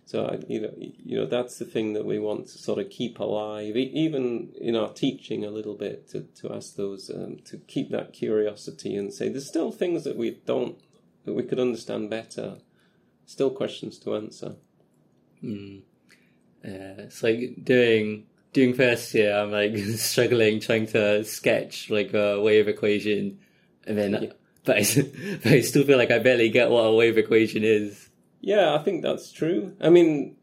so 0.07 0.39
you 0.49 0.61
know, 0.61 0.73
you 0.77 1.17
know 1.17 1.27
that's 1.27 1.59
the 1.59 1.65
thing 1.65 1.95
that 1.95 2.05
we 2.05 2.19
want 2.19 2.49
to 2.49 2.59
sort 2.59 2.79
of 2.79 2.91
keep 2.91 3.19
alive, 3.19 3.77
e- 3.77 3.91
even 3.95 4.53
in 4.61 4.77
our 4.77 4.93
teaching 4.93 5.45
a 5.45 5.51
little 5.51 5.75
bit, 5.75 6.09
to, 6.11 6.23
to 6.41 6.53
ask 6.53 6.77
those 6.77 7.11
um, 7.11 7.39
to 7.47 7.57
keep 7.57 7.91
that 7.91 8.13
curiosity 8.13 8.97
and 8.97 9.13
say 9.13 9.29
there's 9.29 9.49
still 9.49 9.73
things 9.73 10.05
that 10.05 10.17
we 10.17 10.39
don't 10.47 10.79
that 11.25 11.33
we 11.33 11.43
could 11.43 11.59
understand 11.59 12.11
better, 12.11 12.59
still 13.25 13.51
questions 13.51 13.99
to 14.01 14.15
answer. 14.15 14.57
Mm. 15.43 15.83
Yeah, 16.63 16.95
it's 16.99 17.23
like 17.23 17.65
doing 17.65 18.27
doing 18.53 18.75
first 18.75 19.13
year. 19.15 19.35
I'm 19.37 19.51
like 19.51 19.77
struggling 19.97 20.61
trying 20.61 20.87
to 20.89 21.25
sketch 21.25 21.89
like 21.89 22.13
a 22.13 22.41
wave 22.41 22.69
equation, 22.69 23.39
and 23.87 23.97
then 23.97 24.13
Yeah. 24.23 24.33
but, 24.65 24.77
I, 24.79 24.85
but 25.43 25.53
I 25.53 25.61
still 25.61 25.85
feel 25.85 25.99
like 25.99 26.11
I 26.11 26.19
barely 26.21 26.49
get 26.49 26.71
what 26.71 26.83
a 26.83 26.95
wave 26.95 27.19
equation 27.19 27.65
is. 27.65 28.04
Yeah, 28.45 28.75
I 28.75 28.79
think 28.83 29.01
that's 29.03 29.33
true. 29.33 29.75
I 29.81 29.89
mean, 29.89 30.37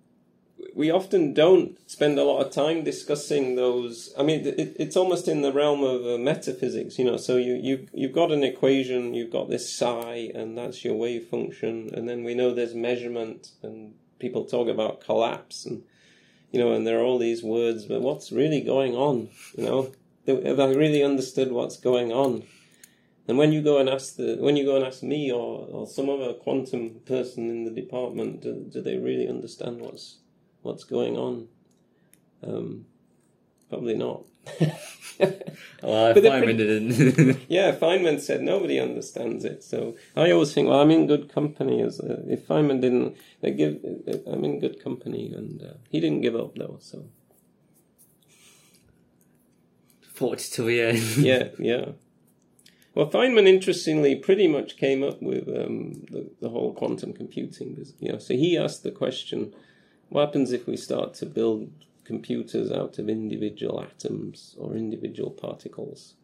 we 0.74 0.90
often 0.90 1.36
don't 1.36 1.78
spend 1.88 2.18
a 2.18 2.24
lot 2.24 2.44
of 2.44 2.52
time 2.52 2.84
discussing 2.84 3.56
those. 3.56 4.12
I 4.18 4.24
mean, 4.24 4.44
it, 4.44 4.76
it's 4.80 4.98
almost 4.98 5.28
in 5.28 5.44
the 5.44 5.54
realm 5.54 5.84
of 5.84 6.04
uh, 6.04 6.18
metaphysics, 6.18 6.98
you 6.98 7.06
know. 7.06 7.18
So 7.18 7.38
you 7.38 7.54
you 7.54 7.88
you've 7.94 8.14
got 8.14 8.32
an 8.32 8.44
equation, 8.44 9.14
you've 9.14 9.32
got 9.32 9.50
this 9.50 9.72
psi, 9.72 10.32
and 10.34 10.58
that's 10.58 10.84
your 10.84 10.96
wave 10.96 11.28
function, 11.28 11.92
and 11.94 12.10
then 12.10 12.24
we 12.24 12.34
know 12.34 12.52
there's 12.52 12.74
measurement, 12.74 13.52
and 13.62 13.94
people 14.18 14.46
talk 14.46 14.68
about 14.68 15.02
collapse, 15.02 15.68
and 15.68 15.84
you 16.52 16.60
know, 16.60 16.74
and 16.74 16.88
there 16.88 17.00
are 17.00 17.04
all 17.04 17.20
these 17.20 17.44
words, 17.44 17.86
but 17.86 18.02
what's 18.02 18.32
really 18.32 18.62
going 18.62 18.96
on? 18.96 19.30
You 19.56 19.64
know, 19.64 19.92
have 20.26 20.60
I 20.60 20.74
really 20.74 21.04
understood 21.04 21.52
what's 21.52 21.78
going 21.78 22.12
on? 22.12 22.48
And 23.28 23.38
when 23.38 23.52
you 23.52 23.62
go 23.62 23.78
and 23.78 23.88
ask 23.88 24.16
the 24.16 24.38
when 24.40 24.58
you 24.58 24.66
go 24.66 24.76
and 24.76 24.86
ask 24.86 25.04
me 25.04 25.32
or, 25.32 25.68
or 25.72 25.88
some 25.88 26.10
other 26.10 26.34
quantum 26.34 27.02
person 27.06 27.50
in 27.50 27.64
the 27.66 27.72
department, 27.72 28.42
do, 28.42 28.66
do 28.70 28.82
they 28.82 28.98
really 28.98 29.28
understand 29.28 29.80
what's 29.80 30.18
what's 30.62 30.84
going 30.84 31.18
on? 31.18 31.48
Um, 32.44 32.86
probably 33.70 33.96
not. 33.96 34.24
Well, 35.84 36.14
Feynman 36.14 36.58
didn't. 36.58 37.40
yeah, 37.48 37.76
Feynman 37.76 38.20
said 38.20 38.42
nobody 38.42 38.80
understands 38.80 39.46
it. 39.46 39.64
So 39.64 39.96
I 40.16 40.32
always 40.32 40.54
think, 40.54 40.68
well, 40.68 40.80
I'm 40.80 40.92
in 40.92 41.08
good 41.08 41.32
company. 41.32 41.82
As 41.82 42.00
a, 42.00 42.24
if 42.32 42.48
Feynman 42.48 42.82
didn't, 42.82 43.18
they 43.42 43.52
give, 43.52 43.80
I'm 44.28 44.44
in 44.44 44.60
good 44.60 44.84
company, 44.84 45.34
and 45.34 45.62
uh, 45.62 45.74
he 45.90 46.00
didn't 46.00 46.22
give 46.22 46.36
up 46.36 46.56
though. 46.56 46.78
So 46.80 47.06
the 50.66 50.82
end. 50.82 51.18
yeah, 51.18 51.50
yeah. 51.58 51.86
Well, 52.94 53.10
Feynman 53.10 53.48
interestingly 53.48 54.16
pretty 54.16 54.48
much 54.48 54.76
came 54.76 55.02
up 55.02 55.22
with 55.22 55.48
um, 55.48 56.04
the, 56.12 56.30
the 56.42 56.50
whole 56.50 56.74
quantum 56.74 57.14
computing. 57.14 57.86
You 58.00 58.14
know, 58.14 58.18
so 58.18 58.34
he 58.34 58.58
asked 58.58 58.84
the 58.84 58.92
question: 58.92 59.54
What 60.10 60.26
happens 60.26 60.52
if 60.52 60.68
we 60.68 60.76
start 60.76 61.14
to 61.16 61.26
build 61.26 61.72
computers 62.04 62.72
out 62.72 63.00
of 63.00 63.08
individual 63.08 63.82
atoms 63.82 64.56
or 64.58 64.76
individual 64.76 65.32
particles? 65.32 66.16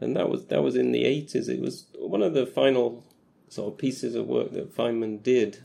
And 0.00 0.14
that 0.14 0.28
was 0.28 0.46
that 0.46 0.62
was 0.62 0.76
in 0.76 0.92
the 0.92 1.04
eighties. 1.04 1.48
It 1.48 1.60
was 1.60 1.86
one 1.98 2.22
of 2.22 2.34
the 2.34 2.46
final 2.46 3.04
sort 3.48 3.72
of 3.72 3.78
pieces 3.78 4.14
of 4.14 4.26
work 4.26 4.52
that 4.52 4.76
Feynman 4.76 5.22
did. 5.22 5.64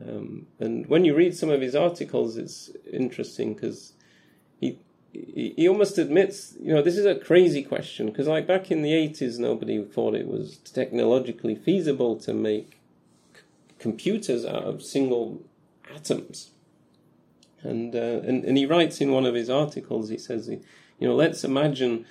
Um, 0.00 0.46
and 0.58 0.86
when 0.86 1.04
you 1.04 1.14
read 1.14 1.36
some 1.36 1.50
of 1.50 1.60
his 1.60 1.74
articles, 1.74 2.36
it's 2.36 2.70
interesting 2.92 3.54
because 3.54 3.94
he 4.60 4.78
he 5.12 5.68
almost 5.68 5.98
admits, 5.98 6.54
you 6.60 6.72
know, 6.74 6.82
this 6.82 6.96
is 6.96 7.04
a 7.04 7.14
crazy 7.14 7.62
question 7.62 8.06
because, 8.06 8.26
like 8.26 8.46
back 8.46 8.70
in 8.70 8.82
the 8.82 8.94
eighties, 8.94 9.38
nobody 9.38 9.82
thought 9.82 10.14
it 10.14 10.26
was 10.26 10.56
technologically 10.58 11.54
feasible 11.54 12.16
to 12.16 12.32
make 12.32 12.78
c- 13.34 13.42
computers 13.78 14.44
out 14.44 14.64
of 14.64 14.82
single 14.82 15.42
atoms. 15.94 16.50
And, 17.62 17.94
uh, 17.94 18.20
and 18.24 18.44
and 18.44 18.56
he 18.56 18.66
writes 18.66 19.00
in 19.00 19.12
one 19.12 19.26
of 19.26 19.34
his 19.34 19.50
articles, 19.50 20.08
he 20.08 20.18
says, 20.18 20.48
you 20.48 21.08
know, 21.08 21.14
let's 21.14 21.44
imagine 21.44 22.06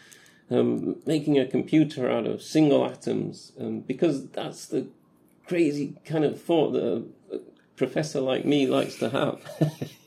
um, 0.52 0.98
making 1.06 1.40
a 1.40 1.46
computer 1.46 2.10
out 2.10 2.28
of 2.28 2.42
single 2.42 2.86
atoms 2.86 3.52
um, 3.60 3.80
because 3.80 4.28
that's 4.28 4.68
the 4.68 4.88
crazy 5.48 5.96
kind 6.06 6.24
of 6.24 6.42
thought 6.42 6.72
that 6.72 7.06
a 7.34 7.40
professor 7.76 8.22
like 8.22 8.46
me 8.46 8.68
likes 8.68 8.98
to 8.98 9.10
have. 9.10 9.42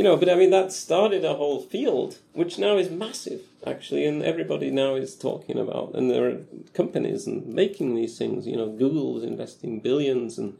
you 0.00 0.04
know, 0.04 0.16
but 0.16 0.30
I 0.30 0.34
mean, 0.34 0.48
that 0.48 0.72
started 0.72 1.26
a 1.26 1.34
whole 1.34 1.60
field, 1.60 2.20
which 2.32 2.58
now 2.58 2.78
is 2.78 2.88
massive, 2.88 3.42
actually, 3.66 4.06
and 4.06 4.22
everybody 4.22 4.70
now 4.70 4.94
is 4.94 5.14
talking 5.14 5.58
about, 5.58 5.92
and 5.94 6.10
there 6.10 6.26
are 6.30 6.38
companies 6.72 7.26
and 7.26 7.46
making 7.46 7.94
these 7.94 8.16
things. 8.16 8.46
You 8.46 8.56
know, 8.56 8.70
Google's 8.70 9.22
investing 9.22 9.78
billions, 9.80 10.38
and 10.38 10.56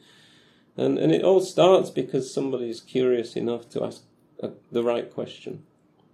and 0.76 0.98
and 0.98 1.10
it 1.10 1.24
all 1.24 1.40
starts 1.40 1.88
because 1.88 2.34
somebody's 2.34 2.82
curious 2.82 3.34
enough 3.34 3.64
to 3.70 3.82
ask 3.82 4.02
uh 4.42 4.50
the 4.70 4.82
right 4.82 5.08
question. 5.18 5.62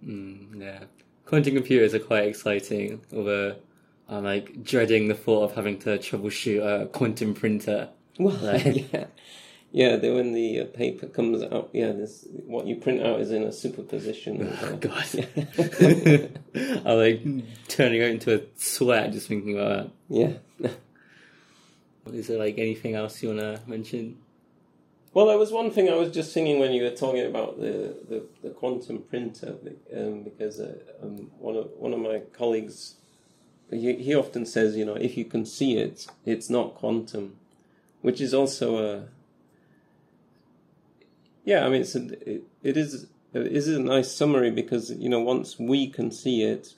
Mm, 0.01 0.61
yeah. 0.61 0.83
Quantum 1.25 1.55
computers 1.55 1.93
are 1.93 1.99
quite 1.99 2.27
exciting, 2.29 3.01
although 3.13 3.57
I'm 4.07 4.23
like 4.23 4.63
dreading 4.63 5.09
the 5.09 5.15
thought 5.15 5.43
of 5.43 5.55
having 5.55 5.79
to 5.79 5.97
troubleshoot 5.97 6.61
a 6.63 6.85
quantum 6.85 7.33
printer. 7.33 7.89
Well, 8.17 8.37
Right. 8.53 8.87
yeah, 8.93 9.07
yeah. 9.71 9.95
Then 9.95 10.15
when 10.15 10.33
the 10.33 10.61
uh, 10.61 10.65
paper 10.65 11.07
comes 11.07 11.43
out, 11.43 11.69
yeah, 11.73 11.91
this 11.91 12.27
what 12.45 12.67
you 12.67 12.75
print 12.75 13.01
out 13.01 13.19
is 13.19 13.31
in 13.31 13.43
a 13.43 13.51
superposition. 13.51 14.47
uh, 14.47 14.77
God. 14.79 15.05
I'm 16.85 16.97
like 16.97 17.67
turning 17.67 18.01
out 18.01 18.09
into 18.09 18.35
a 18.35 18.41
sweat 18.55 19.11
just 19.11 19.27
thinking 19.27 19.57
about 19.57 19.91
that. 20.09 20.37
yeah. 20.61 20.69
is 22.11 22.27
there 22.27 22.39
like 22.39 22.57
anything 22.57 22.95
else 22.95 23.21
you 23.21 23.29
want 23.29 23.41
to 23.41 23.61
mention? 23.67 24.17
Well, 25.17 25.25
there 25.25 25.37
was 25.39 25.51
one 25.51 25.71
thing 25.71 25.89
I 25.89 25.95
was 25.95 26.11
just 26.11 26.31
thinking 26.31 26.59
when 26.59 26.73
you 26.73 26.83
were 26.83 26.91
talking 26.91 27.25
about 27.25 27.59
the, 27.59 27.95
the, 28.07 28.23
the 28.43 28.49
quantum 28.51 29.01
printer, 29.01 29.55
um, 29.95 30.21
because 30.21 30.59
uh, 30.59 30.75
um, 31.01 31.31
one 31.39 31.55
of 31.55 31.71
one 31.77 31.91
of 31.91 31.99
my 31.99 32.21
colleagues, 32.33 32.97
he, 33.71 33.95
he 33.95 34.13
often 34.13 34.45
says, 34.45 34.75
you 34.75 34.85
know, 34.85 34.93
if 34.93 35.17
you 35.17 35.25
can 35.25 35.43
see 35.43 35.77
it, 35.77 36.05
it's 36.23 36.51
not 36.51 36.75
quantum, 36.75 37.37
which 38.01 38.21
is 38.21 38.31
also 38.31 38.77
a, 38.77 39.03
yeah, 41.47 41.65
I 41.65 41.69
mean, 41.69 41.79
it's 41.79 41.95
a, 41.95 42.29
it, 42.29 42.43
it 42.61 42.75
is 42.75 43.07
it 43.33 43.47
is 43.47 43.69
a 43.69 43.79
nice 43.79 44.11
summary 44.11 44.51
because 44.51 44.91
you 44.91 45.07
know 45.07 45.21
once 45.21 45.57
we 45.57 45.87
can 45.87 46.11
see 46.11 46.43
it, 46.43 46.73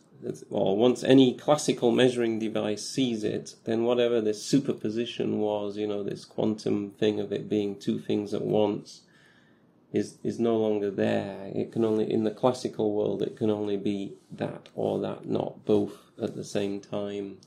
or 0.51 0.77
once 0.77 1.03
any 1.03 1.33
classical 1.33 1.91
measuring 1.91 2.37
device 2.37 2.87
sees 2.87 3.23
it, 3.23 3.55
then 3.63 3.83
whatever 3.83 4.21
this 4.21 4.43
superposition 4.43 5.39
was, 5.39 5.75
you 5.75 5.87
know, 5.87 6.03
this 6.03 6.23
quantum 6.23 6.91
thing 6.91 7.19
of 7.19 7.33
it 7.33 7.49
being 7.49 7.77
two 7.77 7.97
things 7.97 8.31
at 8.31 8.43
once, 8.43 9.01
is 9.91 10.19
is 10.23 10.39
no 10.39 10.55
longer 10.55 10.91
there. 10.91 11.49
It 11.55 11.71
can 11.71 11.83
only 11.83 12.11
in 12.11 12.23
the 12.23 12.29
classical 12.29 12.93
world 12.93 13.23
it 13.23 13.35
can 13.35 13.49
only 13.49 13.75
be 13.75 14.13
that 14.31 14.69
or 14.75 14.99
that, 14.99 15.25
not 15.25 15.65
both 15.65 15.97
at 16.21 16.35
the 16.35 16.43
same 16.43 16.79
time. 16.79 17.39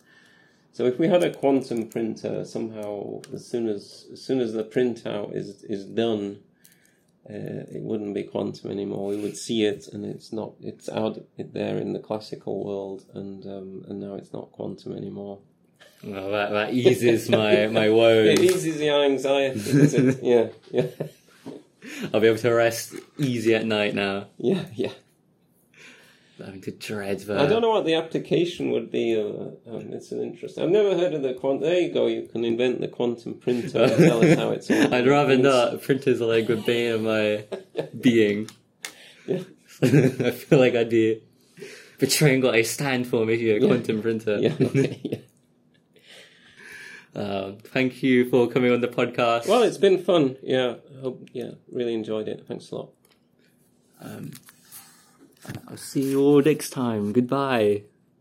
So 0.72 0.86
if 0.86 0.98
we 0.98 1.06
had 1.06 1.22
a 1.22 1.32
quantum 1.32 1.86
printer, 1.86 2.44
somehow 2.44 3.20
as 3.32 3.46
soon 3.46 3.68
as 3.68 4.06
as 4.12 4.20
soon 4.20 4.40
as 4.40 4.54
the 4.54 4.64
printout 4.64 5.36
is 5.36 5.62
is 5.62 5.84
done, 5.84 6.40
uh, 7.28 7.64
it 7.70 7.82
wouldn't 7.82 8.14
be 8.14 8.24
quantum 8.24 8.70
anymore. 8.70 9.08
We 9.08 9.16
would 9.16 9.36
see 9.36 9.64
it, 9.64 9.86
and 9.92 10.04
it's 10.04 10.32
not. 10.32 10.54
It's 10.60 10.88
out 10.88 11.24
it 11.38 11.54
there 11.54 11.78
in 11.78 11.92
the 11.92 12.00
classical 12.00 12.64
world, 12.64 13.04
and 13.14 13.46
um, 13.46 13.84
and 13.88 14.00
now 14.00 14.14
it's 14.14 14.32
not 14.32 14.50
quantum 14.52 14.96
anymore. 14.96 15.38
Well, 16.02 16.32
that, 16.32 16.50
that 16.50 16.74
eases 16.74 17.28
my, 17.28 17.66
my 17.70 17.88
woes. 17.90 18.30
It 18.30 18.40
eases 18.40 18.78
the 18.78 18.90
anxiety. 18.90 20.18
yeah, 20.22 20.48
yeah, 20.72 20.86
I'll 22.12 22.20
be 22.20 22.26
able 22.26 22.38
to 22.38 22.50
rest 22.50 22.94
easy 23.18 23.54
at 23.54 23.66
night 23.66 23.94
now. 23.94 24.26
yeah, 24.38 24.64
yeah. 24.74 24.92
Having 26.38 26.60
to 26.62 26.70
dread 26.72 27.20
the. 27.20 27.38
I 27.40 27.46
don't 27.46 27.62
know 27.62 27.70
what 27.70 27.84
the 27.84 27.94
application 27.94 28.70
would 28.72 28.90
be. 28.90 29.14
Uh, 29.16 29.72
um, 29.74 29.92
it's 29.92 30.12
an 30.12 30.20
interest. 30.20 30.58
I've 30.58 30.70
never 30.70 30.96
heard 30.96 31.14
of 31.14 31.22
the 31.22 31.34
quant. 31.34 31.60
There 31.60 31.78
you 31.80 31.92
go. 31.92 32.06
You 32.06 32.22
can 32.26 32.44
invent 32.44 32.80
the 32.80 32.88
quantum 32.88 33.34
printer 33.34 33.82
and 33.84 33.96
tell 33.96 34.24
us 34.24 34.38
how 34.38 34.50
it's. 34.50 34.70
I'd 34.70 35.06
rather 35.06 35.36
not. 35.36 35.82
Printers 35.82 36.20
are 36.20 36.26
like 36.26 36.46
the 36.46 36.56
bane 36.56 36.92
of 36.92 37.02
my 37.02 37.44
being. 38.00 38.48
Yeah. 39.26 39.40
I 39.82 40.30
feel 40.30 40.58
like 40.58 40.74
I'd 40.74 40.90
be 40.90 41.22
betraying 41.98 42.42
what 42.42 42.54
I 42.54 42.62
stand 42.62 43.06
for 43.06 43.24
making 43.24 43.48
a 43.50 43.54
Yeah. 43.58 43.66
quantum 43.66 44.02
printer. 44.02 44.38
Yeah. 44.38 44.54
okay, 44.60 45.00
yeah. 45.04 45.18
Um, 47.14 47.58
thank 47.58 48.02
you 48.02 48.28
for 48.30 48.48
coming 48.48 48.72
on 48.72 48.80
the 48.80 48.88
podcast. 48.88 49.46
Well, 49.46 49.62
it's 49.62 49.76
been 49.76 50.02
fun. 50.02 50.36
Yeah. 50.42 50.76
Hope. 51.02 51.28
Yeah. 51.32 51.50
Really 51.70 51.94
enjoyed 51.94 52.26
it. 52.26 52.44
Thanks 52.48 52.70
a 52.70 52.76
lot. 52.76 52.88
um, 54.00 54.30
I'll 55.68 55.76
see 55.76 56.10
you 56.10 56.20
all 56.20 56.42
next 56.42 56.70
time. 56.70 57.12
Goodbye. 57.12 57.82